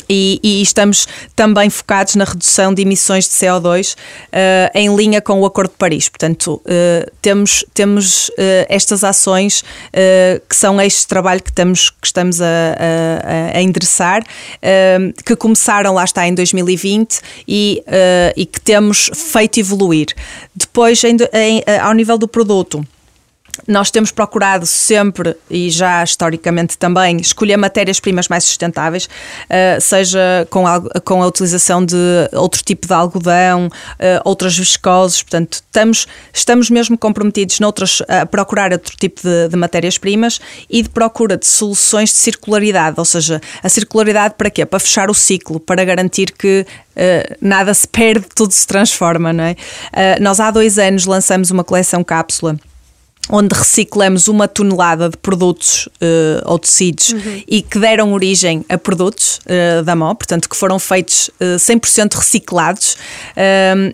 E, 0.10 0.40
e, 0.44 0.62
estamos 0.62 1.08
também 1.36 1.70
focados 1.70 2.16
na 2.16 2.24
redução 2.24 2.74
de 2.74 2.82
emissões 2.82 3.26
de 3.26 3.32
CO2 3.32 3.94
uh, 3.94 3.98
eh, 4.32 4.72
em 4.76 4.96
linha 4.96 5.22
com 5.22 5.40
o 5.40 5.46
Acordo 5.46 5.72
de 5.72 5.78
Paris. 5.78 6.10
Portanto, 6.10 6.62
uh, 6.66 7.12
temos, 7.22 7.66
temos 7.74 8.30
uh, 8.30 8.34
estas 8.70 9.04
ações 9.04 9.64
que 10.48 10.56
são 10.56 10.78
de 10.78 11.08
trabalho 11.08 11.42
que, 11.42 11.50
estamos, 11.50 11.90
que 11.90 12.08
estamos 12.08 12.42
a, 12.42 12.46
a, 12.46 13.58
a 13.58 13.62
endereçar, 13.62 14.24
que 15.26 15.36
começaram 15.36 15.94
lá 15.94 16.04
está 16.04 16.28
em 16.28 16.34
2020 16.34 17.20
e, 17.48 17.84
e 18.36 18.46
que 18.46 18.60
temos 18.62 19.10
feito 19.14 19.60
evoluir. 19.60 20.08
Depois, 20.56 21.04
em, 21.04 21.18
em, 21.34 21.64
ao 21.82 21.94
nível 21.94 22.18
do 22.18 22.28
produto, 22.28 22.86
nós 23.68 23.92
temos 23.92 24.12
procurado 24.12 24.66
sempre, 24.66 25.36
e 25.50 25.70
já 25.70 26.04
historicamente 26.04 26.78
também, 26.78 27.18
escolher 27.18 27.58
matérias-primas 27.58 28.28
mais 28.28 28.44
sustentáveis, 28.44 29.06
uh, 29.06 29.80
seja 29.80 30.48
com 30.50 30.68
a, 30.68 30.82
com 31.02 31.22
a 31.22 31.28
utilização 31.28 31.86
de 31.86 31.96
outro 32.34 32.64
tipo 32.64 32.88
de 32.88 32.94
algodão, 32.94 33.68
uh, 33.68 34.22
outras 34.24 34.58
viscoses, 34.58 35.22
portanto, 35.22 35.54
estamos, 35.54 36.08
estamos 36.34 36.70
mesmo 36.70 36.98
comprometidos 36.98 37.60
noutras, 37.60 38.02
a 38.08 38.26
procurar 38.26 38.72
outro 38.72 38.96
tipo 38.98 39.22
de, 39.22 39.50
de 39.50 39.56
matérias-primas 39.56 40.40
e 40.70 40.82
de 40.82 40.90
procura 40.90 41.38
de 41.38 41.46
soluções 41.46 42.10
de 42.10 42.18
circularidade, 42.18 42.96
ou 42.98 43.06
seja, 43.06 43.42
a 43.62 43.70
circularidade 43.70 44.36
para 44.38 44.50
quê? 44.50 44.66
Para 44.66 44.80
fechar 44.80 45.10
o 45.10 45.14
ciclo, 45.14 45.60
para 45.60 45.84
garantir 45.84 46.32
que 46.32 46.66
Uh, 46.92 47.38
nada 47.40 47.74
se 47.74 47.88
perde, 47.88 48.26
tudo 48.36 48.52
se 48.52 48.68
transforma, 48.68 49.32
não 49.32 49.46
é? 49.46 49.52
Uh, 49.52 50.22
nós 50.22 50.42
há 50.42 50.52
dois 50.52 50.78
anos 50.78 51.06
lançamos 51.06 51.50
uma 51.50 51.64
coleção 51.64 52.04
cápsula 52.04 52.60
onde 53.32 53.56
reciclamos 53.56 54.28
uma 54.28 54.48
tonelada 54.48 55.10
de 55.10 55.18
produtos 55.18 55.88
uh, 55.88 56.42
ou 56.46 56.60
tecidos 56.60 57.14
uhum. 57.14 57.44
e 57.48 57.62
que 57.62 57.80
deram 57.80 58.12
origem 58.14 58.66
a 58.68 58.78
produtos 58.78 59.40
uh, 59.46 59.84
da 59.84 59.96
MO, 59.96 60.14
portanto, 60.14 60.50
que 60.50 60.56
foram 60.56 60.78
feitos 60.78 61.30
uh, 61.40 61.56
100% 61.56 62.14
reciclados 62.16 62.98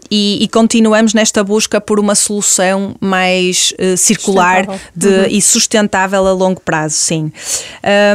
e, 0.10 0.40
e, 0.42 0.48
continuamos 0.48 1.14
nesta 1.14 1.44
busca 1.44 1.80
por 1.80 2.00
uma 2.00 2.16
solução 2.16 2.96
mais 3.00 3.74
circular 3.98 4.66
de, 4.96 5.08
uhum. 5.08 5.26
e 5.30 5.42
sustentável 5.42 6.26
a 6.26 6.34
longo 6.34 6.60
prazo, 6.62 6.96
sim. 6.96 7.32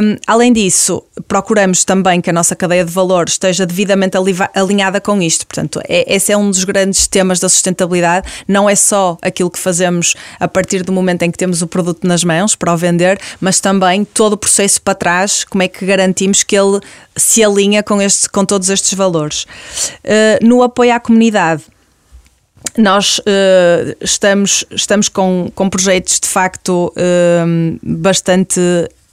Um, 0.01 0.17
além 0.27 0.51
disso, 0.51 1.03
procuramos 1.27 1.85
também 1.85 2.19
que 2.19 2.29
a 2.29 2.33
nossa 2.33 2.55
cadeia 2.55 2.83
de 2.83 2.91
valor 2.91 3.27
esteja 3.27 3.65
devidamente 3.65 4.17
alinhada 4.53 4.99
com 4.99 5.21
isto, 5.21 5.47
portanto, 5.47 5.79
é, 5.87 6.13
esse 6.13 6.31
é 6.31 6.37
um 6.37 6.49
dos 6.49 6.63
grandes 6.63 7.07
temas 7.07 7.39
da 7.39 7.47
sustentabilidade, 7.47 8.27
não 8.47 8.69
é 8.69 8.75
só 8.75 9.17
aquilo 9.21 9.49
que 9.49 9.59
fazemos 9.59 10.15
a 10.39 10.47
partir 10.47 10.83
do 10.83 10.91
momento 10.91 11.12
momento 11.13 11.23
em 11.23 11.31
que 11.31 11.37
temos 11.37 11.61
o 11.61 11.67
produto 11.67 12.05
nas 12.07 12.23
mãos 12.23 12.55
para 12.55 12.73
o 12.73 12.77
vender, 12.77 13.19
mas 13.39 13.59
também 13.59 14.03
todo 14.03 14.33
o 14.33 14.37
processo 14.37 14.81
para 14.81 14.95
trás, 14.95 15.43
como 15.43 15.63
é 15.63 15.67
que 15.67 15.85
garantimos 15.85 16.43
que 16.43 16.57
ele 16.57 16.79
se 17.15 17.43
alinha 17.43 17.83
com, 17.83 18.01
este, 18.01 18.29
com 18.29 18.43
todos 18.43 18.69
estes 18.69 18.93
valores. 18.93 19.43
Uh, 20.03 20.45
no 20.45 20.63
apoio 20.63 20.93
à 20.93 20.99
comunidade, 20.99 21.63
nós 22.77 23.19
uh, 23.19 23.95
estamos, 24.01 24.65
estamos 24.71 25.09
com, 25.09 25.51
com 25.53 25.69
projetos 25.69 26.19
de 26.19 26.27
facto 26.27 26.93
uh, 26.95 27.79
bastante 27.83 28.59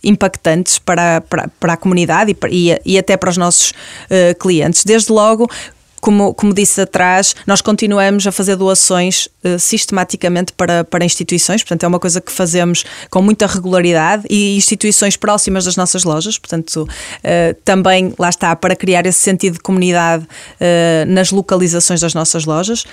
impactantes 0.03 0.79
para, 0.79 1.21
para, 1.21 1.49
para 1.61 1.73
a 1.75 1.77
comunidade 1.77 2.35
e, 2.51 2.71
e, 2.71 2.81
e 2.95 2.99
até 2.99 3.17
para 3.17 3.29
os 3.29 3.37
nossos 3.37 3.71
uh, 3.71 4.35
clientes. 4.39 4.85
Desde 4.85 5.13
logo, 5.13 5.47
como, 6.01 6.35
como 6.35 6.55
disse 6.55 6.81
atrás, 6.81 7.35
nós 7.47 7.61
continuamos 7.61 8.27
a 8.27 8.33
fazer 8.33 8.57
doações 8.57 9.29
uh, 9.45 9.59
sistematicamente 9.59 10.53
para, 10.53 10.85
para 10.85 11.05
instituições, 11.05 11.63
portanto, 11.63 11.85
é 11.85 11.89
uma 11.89 11.99
coisa 11.99 12.21
que 12.21 12.33
fazemos 12.33 12.85
com 13.11 13.21
muita 13.23 13.47
regularidade 13.47 14.25
e 14.29 14.57
instituições 14.57 15.17
próximas 15.17 15.65
das 15.65 15.77
nossas 15.77 16.05
lojas, 16.05 16.39
portanto, 16.39 16.83
uh, 16.85 17.55
também 17.65 18.15
lá 18.19 18.29
está 18.29 18.55
para 18.57 18.75
criar 18.75 19.07
esse 19.07 19.19
sentido 19.19 19.55
de 19.55 19.61
comunidade 19.61 20.25
uh, 20.25 21.07
nas 21.07 21.31
localizações 21.31 22.01
das 22.01 22.15
nossas 22.15 22.45
lojas. 22.45 22.85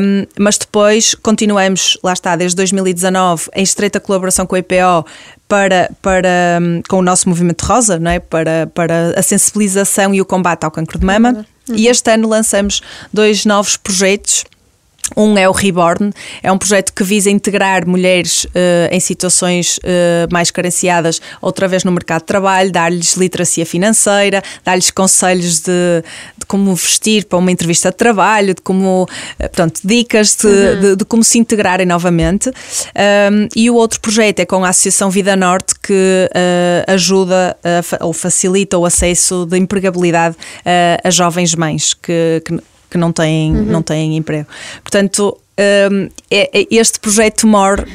Um, 0.00 0.26
mas 0.38 0.58
depois 0.58 1.14
continuamos, 1.14 1.98
lá 2.02 2.12
está, 2.12 2.36
desde 2.36 2.56
2019, 2.56 3.48
em 3.54 3.62
estreita 3.62 4.00
colaboração 4.00 4.46
com 4.46 4.54
a 4.54 4.58
IPO, 4.58 5.06
para, 5.48 5.90
para, 6.00 6.58
um, 6.60 6.82
com 6.88 6.98
o 6.98 7.02
nosso 7.02 7.28
movimento 7.28 7.62
rosa, 7.62 7.98
não 7.98 8.10
é? 8.10 8.18
para, 8.18 8.66
para 8.74 9.14
a 9.18 9.22
sensibilização 9.22 10.14
e 10.14 10.20
o 10.20 10.24
combate 10.24 10.64
ao 10.64 10.70
cancro 10.70 10.98
de 10.98 11.06
mama. 11.06 11.46
E 11.72 11.88
este 11.88 12.12
ano 12.12 12.28
lançamos 12.28 12.82
dois 13.12 13.44
novos 13.44 13.76
projetos 13.76 14.44
Um 15.16 15.36
é 15.36 15.48
o 15.48 15.52
Reborn, 15.52 16.12
é 16.42 16.50
um 16.50 16.56
projeto 16.56 16.92
que 16.92 17.04
visa 17.04 17.28
integrar 17.30 17.86
mulheres 17.86 18.44
uh, 18.44 18.48
em 18.90 18.98
situações 18.98 19.78
uh, 19.78 20.32
mais 20.32 20.50
carenciadas 20.50 21.20
outra 21.42 21.68
vez 21.68 21.84
no 21.84 21.92
mercado 21.92 22.22
de 22.22 22.26
trabalho, 22.26 22.72
dar-lhes 22.72 23.14
literacia 23.14 23.66
financeira, 23.66 24.42
dar-lhes 24.64 24.90
conselhos 24.90 25.60
de, 25.60 26.02
de, 26.38 26.46
como 26.46 26.74
vestir 26.74 27.26
para 27.26 27.38
uma 27.38 27.52
entrevista 27.52 27.90
de 27.90 27.96
trabalho, 27.96 28.54
de 28.54 28.62
como, 28.62 29.04
uh, 29.04 29.08
portanto, 29.38 29.80
dicas 29.84 30.36
de, 30.36 30.46
uhum. 30.46 30.80
de, 30.80 30.96
de, 30.96 31.04
como 31.04 31.22
se 31.22 31.38
integrarem 31.38 31.86
novamente. 31.86 32.48
Um, 32.48 33.48
e 33.54 33.70
o 33.70 33.74
outro 33.74 34.00
projeto 34.00 34.40
é 34.40 34.46
com 34.46 34.64
a 34.64 34.70
Associação 34.70 35.10
Vida 35.10 35.36
Norte, 35.36 35.74
que 35.82 36.30
ajuda 36.86 37.56
a, 37.62 38.04
ou 38.04 38.12
facilita 38.12 38.78
o 38.78 38.86
acesso 38.86 39.46
de 39.46 39.58
empregabilidade 39.58 40.36
a 41.02 41.10
jovens 41.10 41.54
mães 41.54 41.94
que, 41.94 42.42
que 42.44 42.58
que 42.94 42.98
não 42.98 43.10
têm, 43.10 43.50
uhum. 43.50 43.64
não 43.64 43.82
têm 43.82 44.16
emprego. 44.16 44.46
Portanto, 44.80 45.36
um, 45.90 46.08
é, 46.30 46.60
é, 46.60 46.66
este 46.70 47.00
projeto 47.00 47.44
More 47.44 47.82
uh, 47.82 47.86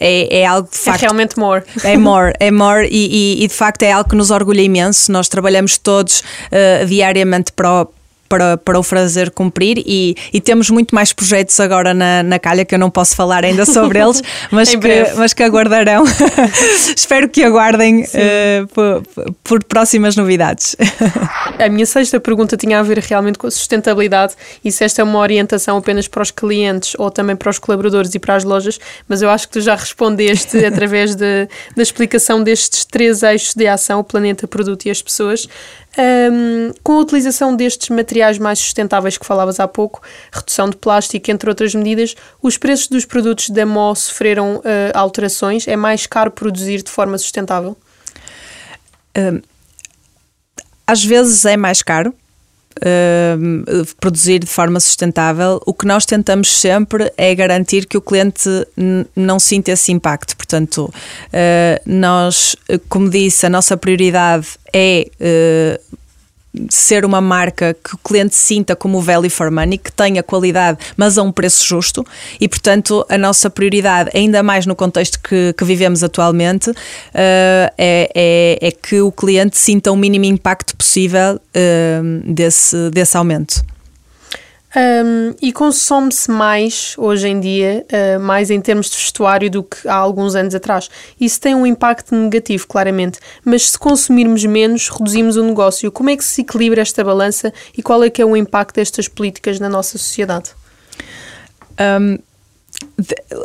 é, 0.00 0.40
é, 0.40 0.46
algo 0.46 0.66
de 0.70 0.76
é 0.76 0.80
facto. 0.80 0.98
É 0.98 1.00
realmente 1.02 1.38
more. 1.38 1.62
É 1.84 1.96
more, 1.98 2.32
é 2.40 2.50
more 2.50 2.88
e, 2.90 3.40
e, 3.40 3.44
e, 3.44 3.46
de 3.46 3.52
facto 3.52 3.82
é 3.82 3.92
algo 3.92 4.08
que 4.08 4.16
nos 4.16 4.30
orgulha 4.30 4.62
imenso. 4.62 5.12
Nós 5.12 5.28
trabalhamos 5.28 5.76
todos 5.76 6.20
uh, 6.20 6.86
diariamente 6.86 7.52
para 7.52 7.82
o, 7.82 7.92
para, 8.30 8.56
para 8.56 8.78
o 8.78 8.82
fazer 8.84 9.28
cumprir 9.32 9.82
e, 9.84 10.14
e 10.32 10.40
temos 10.40 10.70
muito 10.70 10.94
mais 10.94 11.12
projetos 11.12 11.58
agora 11.58 11.92
na, 11.92 12.22
na 12.22 12.38
calha 12.38 12.64
que 12.64 12.72
eu 12.72 12.78
não 12.78 12.88
posso 12.88 13.16
falar 13.16 13.44
ainda 13.44 13.66
sobre 13.66 13.98
eles, 13.98 14.22
mas, 14.52 14.72
que, 14.72 15.12
mas 15.16 15.34
que 15.34 15.42
aguardarão. 15.42 16.04
Espero 16.96 17.28
que 17.28 17.42
aguardem 17.42 18.04
uh, 18.04 18.66
por, 18.68 19.02
por, 19.42 19.64
próximas 19.64 20.14
novidades. 20.14 20.76
a 21.58 21.68
minha 21.68 21.84
sexta 21.84 22.20
pergunta 22.20 22.56
tinha 22.56 22.78
a 22.78 22.82
ver 22.84 22.98
realmente 22.98 23.36
com 23.36 23.48
a 23.48 23.50
sustentabilidade 23.50 24.34
e 24.64 24.70
se 24.70 24.84
esta 24.84 25.02
é 25.02 25.04
uma 25.04 25.18
orientação 25.18 25.76
apenas 25.76 26.06
para 26.06 26.22
os 26.22 26.30
clientes 26.30 26.94
ou 26.98 27.10
também 27.10 27.34
para 27.34 27.50
os 27.50 27.58
colaboradores 27.58 28.14
e 28.14 28.20
para 28.20 28.36
as 28.36 28.44
lojas, 28.44 28.78
mas 29.08 29.22
eu 29.22 29.28
acho 29.28 29.48
que 29.48 29.54
tu 29.54 29.60
já 29.60 29.74
respondeste 29.74 30.56
através 30.64 31.16
de, 31.16 31.48
da 31.74 31.82
explicação 31.82 32.44
destes 32.44 32.84
três 32.84 33.24
eixos 33.24 33.54
de 33.54 33.66
ação, 33.66 33.98
o 33.98 34.04
planeta, 34.04 34.44
o 34.44 34.48
produto 34.48 34.86
e 34.86 34.90
as 34.90 35.02
pessoas. 35.02 35.48
Um, 35.98 36.72
com 36.84 36.92
a 36.92 37.00
utilização 37.00 37.54
destes 37.54 37.88
materiais 37.88 38.38
mais 38.38 38.60
sustentáveis 38.60 39.18
que 39.18 39.26
falavas 39.26 39.58
há 39.58 39.66
pouco, 39.66 40.00
redução 40.32 40.70
de 40.70 40.76
plástico, 40.76 41.30
entre 41.30 41.48
outras 41.48 41.74
medidas, 41.74 42.14
os 42.40 42.56
preços 42.56 42.86
dos 42.86 43.04
produtos 43.04 43.50
da 43.50 43.66
MO 43.66 43.94
sofreram 43.96 44.58
uh, 44.58 44.62
alterações? 44.94 45.66
É 45.66 45.76
mais 45.76 46.06
caro 46.06 46.30
produzir 46.30 46.82
de 46.82 46.90
forma 46.90 47.18
sustentável? 47.18 47.76
Um, 49.18 49.42
às 50.86 51.04
vezes 51.04 51.44
é 51.44 51.56
mais 51.56 51.82
caro, 51.82 52.14
Uh, 52.78 53.84
produzir 54.00 54.38
de 54.38 54.46
forma 54.46 54.78
sustentável, 54.78 55.60
o 55.66 55.74
que 55.74 55.86
nós 55.86 56.06
tentamos 56.06 56.48
sempre 56.56 57.12
é 57.16 57.34
garantir 57.34 57.84
que 57.84 57.98
o 57.98 58.00
cliente 58.00 58.48
não 59.14 59.40
sinta 59.40 59.72
esse 59.72 59.90
impacto. 59.90 60.36
Portanto, 60.36 60.84
uh, 60.84 61.80
nós, 61.84 62.54
como 62.88 63.10
disse, 63.10 63.44
a 63.44 63.50
nossa 63.50 63.76
prioridade 63.76 64.46
é 64.72 65.10
uh, 65.20 65.98
ser 66.68 67.04
uma 67.04 67.20
marca 67.20 67.74
que 67.74 67.94
o 67.94 67.98
cliente 67.98 68.34
sinta 68.34 68.74
como 68.74 69.00
value 69.00 69.30
for 69.30 69.50
money, 69.50 69.78
que 69.78 69.92
tenha 69.92 70.22
qualidade, 70.22 70.78
mas 70.96 71.16
a 71.16 71.22
um 71.22 71.30
preço 71.30 71.66
justo. 71.66 72.04
E, 72.40 72.48
portanto, 72.48 73.04
a 73.08 73.16
nossa 73.16 73.48
prioridade, 73.48 74.10
ainda 74.14 74.42
mais 74.42 74.66
no 74.66 74.74
contexto 74.74 75.20
que, 75.20 75.54
que 75.56 75.64
vivemos 75.64 76.02
atualmente, 76.02 76.70
uh, 76.70 76.74
é, 77.14 78.10
é, 78.14 78.58
é, 78.60 78.70
que 78.70 79.00
o 79.00 79.12
cliente 79.12 79.56
sinta 79.58 79.92
o 79.92 79.96
mínimo 79.96 80.24
impacto 80.24 80.76
possível 80.76 81.36
uh, 81.36 82.32
desse, 82.32 82.90
desse 82.90 83.16
aumento. 83.16 83.62
Um, 84.76 85.34
e 85.42 85.52
consome-se 85.52 86.30
mais 86.30 86.94
hoje 86.96 87.26
em 87.26 87.40
dia, 87.40 87.84
uh, 87.90 88.20
mais 88.20 88.50
em 88.50 88.60
termos 88.60 88.88
de 88.88 88.96
vestuário 88.96 89.50
do 89.50 89.64
que 89.64 89.88
há 89.88 89.94
alguns 89.94 90.36
anos 90.36 90.54
atrás. 90.54 90.88
Isso 91.20 91.40
tem 91.40 91.56
um 91.56 91.66
impacto 91.66 92.14
negativo, 92.14 92.68
claramente, 92.68 93.18
mas 93.44 93.70
se 93.70 93.78
consumirmos 93.78 94.44
menos, 94.44 94.88
reduzimos 94.88 95.36
o 95.36 95.42
negócio. 95.42 95.90
Como 95.90 96.10
é 96.10 96.16
que 96.16 96.24
se 96.24 96.42
equilibra 96.42 96.80
esta 96.82 97.02
balança 97.02 97.52
e 97.76 97.82
qual 97.82 98.04
é 98.04 98.10
que 98.10 98.22
é 98.22 98.24
o 98.24 98.36
impacto 98.36 98.76
destas 98.76 99.08
políticas 99.08 99.58
na 99.58 99.68
nossa 99.68 99.98
sociedade? 99.98 100.50
Um, 101.80 102.18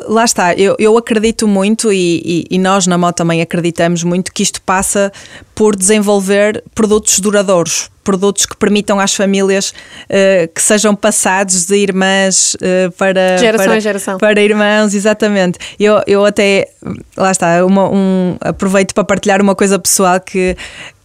lá 0.08 0.26
está, 0.26 0.54
eu, 0.54 0.76
eu 0.78 0.98
acredito 0.98 1.48
muito 1.48 1.92
e, 1.92 2.22
e, 2.26 2.56
e, 2.56 2.60
nós 2.60 2.88
na 2.88 2.98
MOT 2.98 3.16
também 3.16 3.42
acreditamos 3.42 4.04
muito 4.04 4.34
que 4.34 4.44
isto 4.44 4.62
passa 4.62 5.12
por 5.54 5.76
desenvolver 5.76 6.64
produtos 6.74 7.20
duradouros, 7.20 7.90
produtos 8.04 8.46
que 8.46 8.56
permitam 8.58 9.00
às 9.00 9.14
famílias 9.14 9.70
uh, 9.70 10.48
que 10.54 10.62
sejam 10.62 10.96
passados 10.96 11.66
de 11.66 11.76
irmãs 11.76 12.56
uh, 12.56 12.92
para, 12.98 13.38
geração 13.38 13.66
para, 13.66 13.78
em 13.78 13.82
geração. 13.82 14.18
para 14.18 14.42
irmãos, 14.42 14.94
exatamente. 14.94 15.58
Eu, 15.80 16.02
eu 16.06 16.26
até, 16.26 16.68
lá 17.16 17.32
está, 17.32 17.66
uma, 17.66 17.90
um, 17.90 18.38
aproveito 18.42 18.94
para 18.94 19.04
partilhar 19.04 19.42
uma 19.42 19.56
coisa 19.56 19.80
pessoal 19.80 20.20
que 20.20 20.56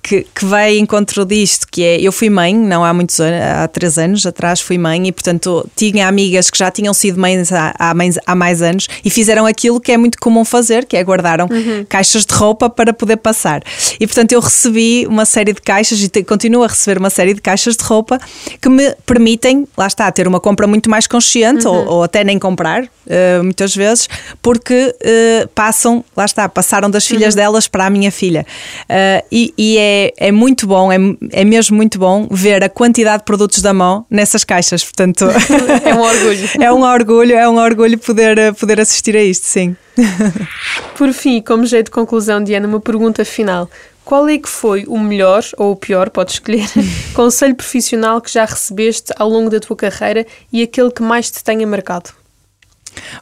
que, 0.03 0.27
que 0.35 0.45
vai 0.45 0.77
em 0.77 0.83
encontro 0.83 1.25
disto, 1.25 1.67
que 1.71 1.83
é 1.83 2.01
eu 2.01 2.11
fui 2.11 2.31
mãe, 2.31 2.55
não 2.55 2.85
há 2.85 2.93
muitos 2.93 3.21
anos, 3.21 3.41
há 3.41 3.69
três 3.69 3.99
anos 3.99 4.25
atrás 4.27 4.61
fui 4.61 4.79
mãe 4.79 5.07
e 5.07 5.13
portanto 5.13 5.69
tinha 5.77 6.09
amigas 6.09 6.51
que 6.51 6.59
já 6.59 6.71
tinham 6.71 6.95
sido 6.95 7.21
mães 7.21 7.53
há, 7.53 7.75
há, 7.79 7.95
mais, 7.95 8.19
há 8.27 8.35
mais 8.35 8.63
anos 8.63 8.89
e 9.05 9.11
fizeram 9.11 9.47
aquilo 9.47 9.81
que 9.81 9.93
é 9.93 9.97
muito 9.97 10.19
comum 10.19 10.45
fazer, 10.45 10.87
que 10.87 10.97
é 10.97 11.05
guardaram 11.05 11.47
uhum. 11.51 11.85
caixas 11.89 12.25
de 12.25 12.35
roupa 12.35 12.71
para 12.71 12.93
poder 12.93 13.19
passar. 13.19 13.63
E 13.99 14.07
portanto 14.07 14.33
eu 14.33 14.41
recebi 14.41 15.07
uma 15.07 15.25
série 15.25 15.53
de 15.53 15.61
caixas 15.61 16.01
e 16.01 16.09
te, 16.09 16.23
continuo 16.23 16.63
a 16.63 16.67
receber 16.67 16.99
uma 16.99 17.11
série 17.11 17.35
de 17.35 17.41
caixas 17.41 17.77
de 17.77 17.85
roupa 17.85 18.19
que 18.61 18.69
me 18.69 18.95
permitem, 19.05 19.67
lá 19.77 19.87
está, 19.87 20.11
ter 20.11 20.27
uma 20.27 20.41
compra 20.41 20.67
muito 20.67 20.89
mais 20.89 21.07
consciente 21.07 21.67
uhum. 21.67 21.75
ou, 21.75 21.89
ou, 21.89 22.03
até 22.03 22.25
nem 22.25 22.39
comprar, 22.39 22.85
uh, 22.85 23.43
muitas 23.43 23.75
vezes, 23.75 24.09
porque 24.41 24.95
uh, 24.95 25.49
passam, 25.49 26.05
lá 26.17 26.25
está, 26.25 26.49
passaram 26.49 26.91
das 26.91 27.07
filhas 27.07 27.35
uhum. 27.35 27.41
delas 27.41 27.69
para 27.69 27.87
a 27.87 27.91
minha 27.91 28.11
filha. 28.11 28.47
Uh, 28.83 29.25
e, 29.31 29.55
e 29.57 29.79
é 29.79 29.90
é, 29.91 30.15
é 30.17 30.33
muito 30.33 30.67
bom, 30.67 30.93
é, 30.93 30.97
é 31.33 31.45
mesmo 31.45 31.77
muito 31.77 31.99
bom 31.99 32.29
ver 32.31 32.63
a 32.63 32.69
quantidade 32.69 33.19
de 33.19 33.25
produtos 33.25 33.61
da 33.61 33.75
mão 33.75 34.07
nessas 34.09 34.45
caixas. 34.45 34.85
Portanto, 34.85 35.27
é 35.85 35.95
um 35.95 36.01
orgulho. 36.01 36.49
é 36.61 36.73
um 36.73 36.83
orgulho, 36.83 37.35
é 37.35 37.49
um 37.49 37.59
orgulho 37.59 37.99
poder, 37.99 38.55
poder 38.55 38.81
assistir 38.81 39.17
a 39.17 39.23
isto, 39.23 39.47
sim. 39.47 39.77
Por 40.97 41.13
fim, 41.13 41.43
como 41.43 41.67
jeito 41.67 41.87
de 41.87 41.91
conclusão, 41.91 42.43
Diana, 42.43 42.69
uma 42.69 42.81
pergunta 42.81 43.25
final. 43.25 43.69
Qual 44.05 44.29
é 44.29 44.39
que 44.39 44.49
foi 44.49 44.85
o 44.87 44.99
melhor 44.99 45.43
ou 45.57 45.73
o 45.73 45.77
pior, 45.77 46.11
podes 46.11 46.35
escolher, 46.35 46.67
conselho 47.15 47.55
profissional 47.55 48.21
que 48.21 48.33
já 48.33 48.45
recebeste 48.45 49.13
ao 49.17 49.29
longo 49.29 49.51
da 49.51 49.61
tua 49.61 49.77
carreira 49.77 50.27
e 50.53 50.63
aquele 50.63 50.91
que 50.91 51.03
mais 51.03 51.31
te 51.31 51.45
tenha 51.45 51.67
marcado? 51.67 52.11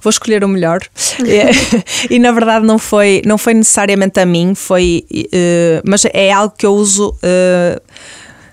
Vou 0.03 0.11
escolher 0.11 0.45
o 0.45 0.49
melhor. 0.49 0.81
e, 1.25 2.15
e, 2.15 2.19
na 2.19 2.33
verdade 2.33 2.67
não 2.67 2.79
foi, 2.79 3.23
não 3.25 3.39
foi 3.39 3.55
necessariamente 3.55 4.19
a 4.21 4.27
mim, 4.27 4.55
foi, 4.55 5.05
uh, 5.13 5.83
mas 5.85 6.05
é 6.13 6.33
algo 6.33 6.55
que 6.57 6.67
eu 6.67 6.75
uso. 6.75 7.11
Uh, 7.23 7.81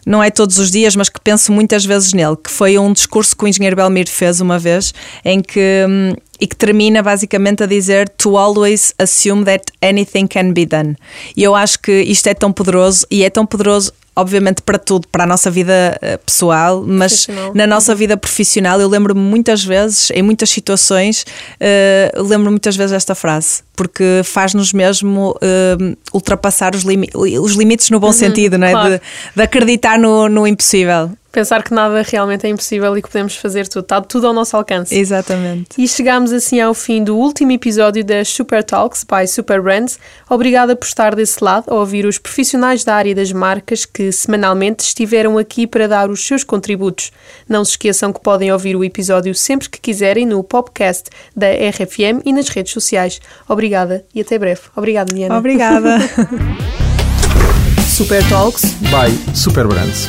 não 0.05 0.21
é 0.21 0.29
todos 0.29 0.59
os 0.59 0.69
dias, 0.69 0.95
mas 0.95 1.09
que 1.09 1.19
penso 1.19 1.51
muitas 1.51 1.83
vezes 1.83 2.13
nele, 2.13 2.37
que 2.37 2.51
foi 2.51 2.77
um 2.77 2.93
discurso 2.93 3.35
que 3.35 3.43
o 3.43 3.47
engenheiro 3.47 3.75
Belmir 3.75 4.07
fez 4.07 4.39
uma 4.39 4.59
vez, 4.59 4.93
em 5.23 5.41
que 5.41 5.83
um, 5.89 6.13
e 6.39 6.47
que 6.47 6.55
termina 6.55 7.01
basicamente 7.01 7.63
a 7.63 7.65
dizer 7.65 8.09
to 8.09 8.37
always 8.37 8.93
assume 8.97 9.45
that 9.45 9.65
anything 9.81 10.27
can 10.27 10.51
be 10.51 10.65
done. 10.65 10.95
E 11.35 11.43
eu 11.43 11.55
acho 11.55 11.79
que 11.79 12.01
isto 12.01 12.27
é 12.27 12.33
tão 12.33 12.51
poderoso 12.51 13.05
e 13.09 13.23
é 13.23 13.29
tão 13.29 13.45
poderoso 13.45 13.91
obviamente 14.15 14.61
para 14.61 14.79
tudo, 14.79 15.07
para 15.09 15.25
a 15.25 15.27
nossa 15.27 15.51
vida 15.51 15.97
eh, 16.01 16.17
pessoal, 16.17 16.83
mas 16.87 17.27
na 17.53 17.67
nossa 17.67 17.93
vida 17.93 18.15
profissional 18.15 18.79
eu 18.79 18.87
lembro-me 18.87 19.19
muitas 19.19 19.63
vezes, 19.63 20.09
em 20.11 20.21
muitas 20.21 20.49
situações, 20.49 21.25
uh, 21.59 22.23
lembro-me 22.23 22.51
muitas 22.51 22.77
vezes 22.77 22.93
esta 22.93 23.13
frase, 23.13 23.61
porque 23.75 24.21
faz-nos 24.23 24.71
mesmo 24.71 25.31
uh, 25.31 25.97
ultrapassar 26.13 26.73
os, 26.73 26.83
limi 26.83 27.09
os, 27.13 27.53
limites 27.55 27.89
no 27.89 27.99
bom 27.99 28.07
uhum, 28.07 28.13
sentido, 28.13 28.57
não 28.57 28.67
é? 28.67 28.71
Claro. 28.71 28.89
De, 28.91 29.01
de, 29.35 29.41
acreditar 29.41 29.99
no, 29.99 30.29
no 30.29 30.47
impossível 30.47 31.11
pensar 31.35 31.61
que 31.61 31.73
nada 31.73 32.01
realmente 32.01 32.47
é 32.47 32.49
impossível 32.49 32.97
e 32.97 33.01
que 33.01 33.09
podemos 33.09 33.35
fazer 33.35 33.67
tudo, 33.67 33.83
está 33.83 33.99
tudo 33.99 34.27
ao 34.27 34.33
nosso 34.33 34.55
alcance. 34.55 34.97
Exatamente. 34.97 35.69
E 35.77 35.85
chegamos 35.85 36.31
assim 36.31 36.61
ao 36.61 36.73
fim 36.73 37.03
do 37.03 37.17
último 37.17 37.51
episódio 37.51 38.05
das 38.05 38.29
Super 38.29 38.63
Talks 38.63 39.03
by 39.03 39.27
Super 39.27 39.61
Brands. 39.61 39.99
Obrigada 40.29 40.77
por 40.77 40.85
estar 40.85 41.13
desse 41.13 41.43
lado 41.43 41.65
a 41.67 41.75
ouvir 41.75 42.05
os 42.05 42.17
profissionais 42.17 42.85
da 42.85 42.95
área 42.95 43.13
das 43.13 43.33
marcas 43.33 43.85
que 43.85 44.13
semanalmente 44.13 44.85
estiveram 44.85 45.37
aqui 45.37 45.67
para 45.67 45.89
dar 45.89 46.09
os 46.09 46.25
seus 46.25 46.41
contributos. 46.41 47.11
Não 47.49 47.65
se 47.65 47.71
esqueçam 47.71 48.13
que 48.13 48.21
podem 48.21 48.53
ouvir 48.53 48.77
o 48.77 48.83
episódio 48.83 49.35
sempre 49.35 49.69
que 49.69 49.81
quiserem 49.81 50.25
no 50.25 50.41
podcast 50.41 51.09
da 51.35 51.47
RFM 51.47 52.21
e 52.23 52.31
nas 52.31 52.47
redes 52.47 52.71
sociais. 52.71 53.19
Obrigada 53.49 54.05
e 54.15 54.21
até 54.21 54.39
breve. 54.39 54.61
Obrigada, 54.73 55.13
Diana. 55.13 55.37
Obrigada. 55.37 55.97
Super 57.85 58.23
Talks 58.29 58.73
by 58.91 59.11
Super 59.33 59.67
Brands. 59.67 60.07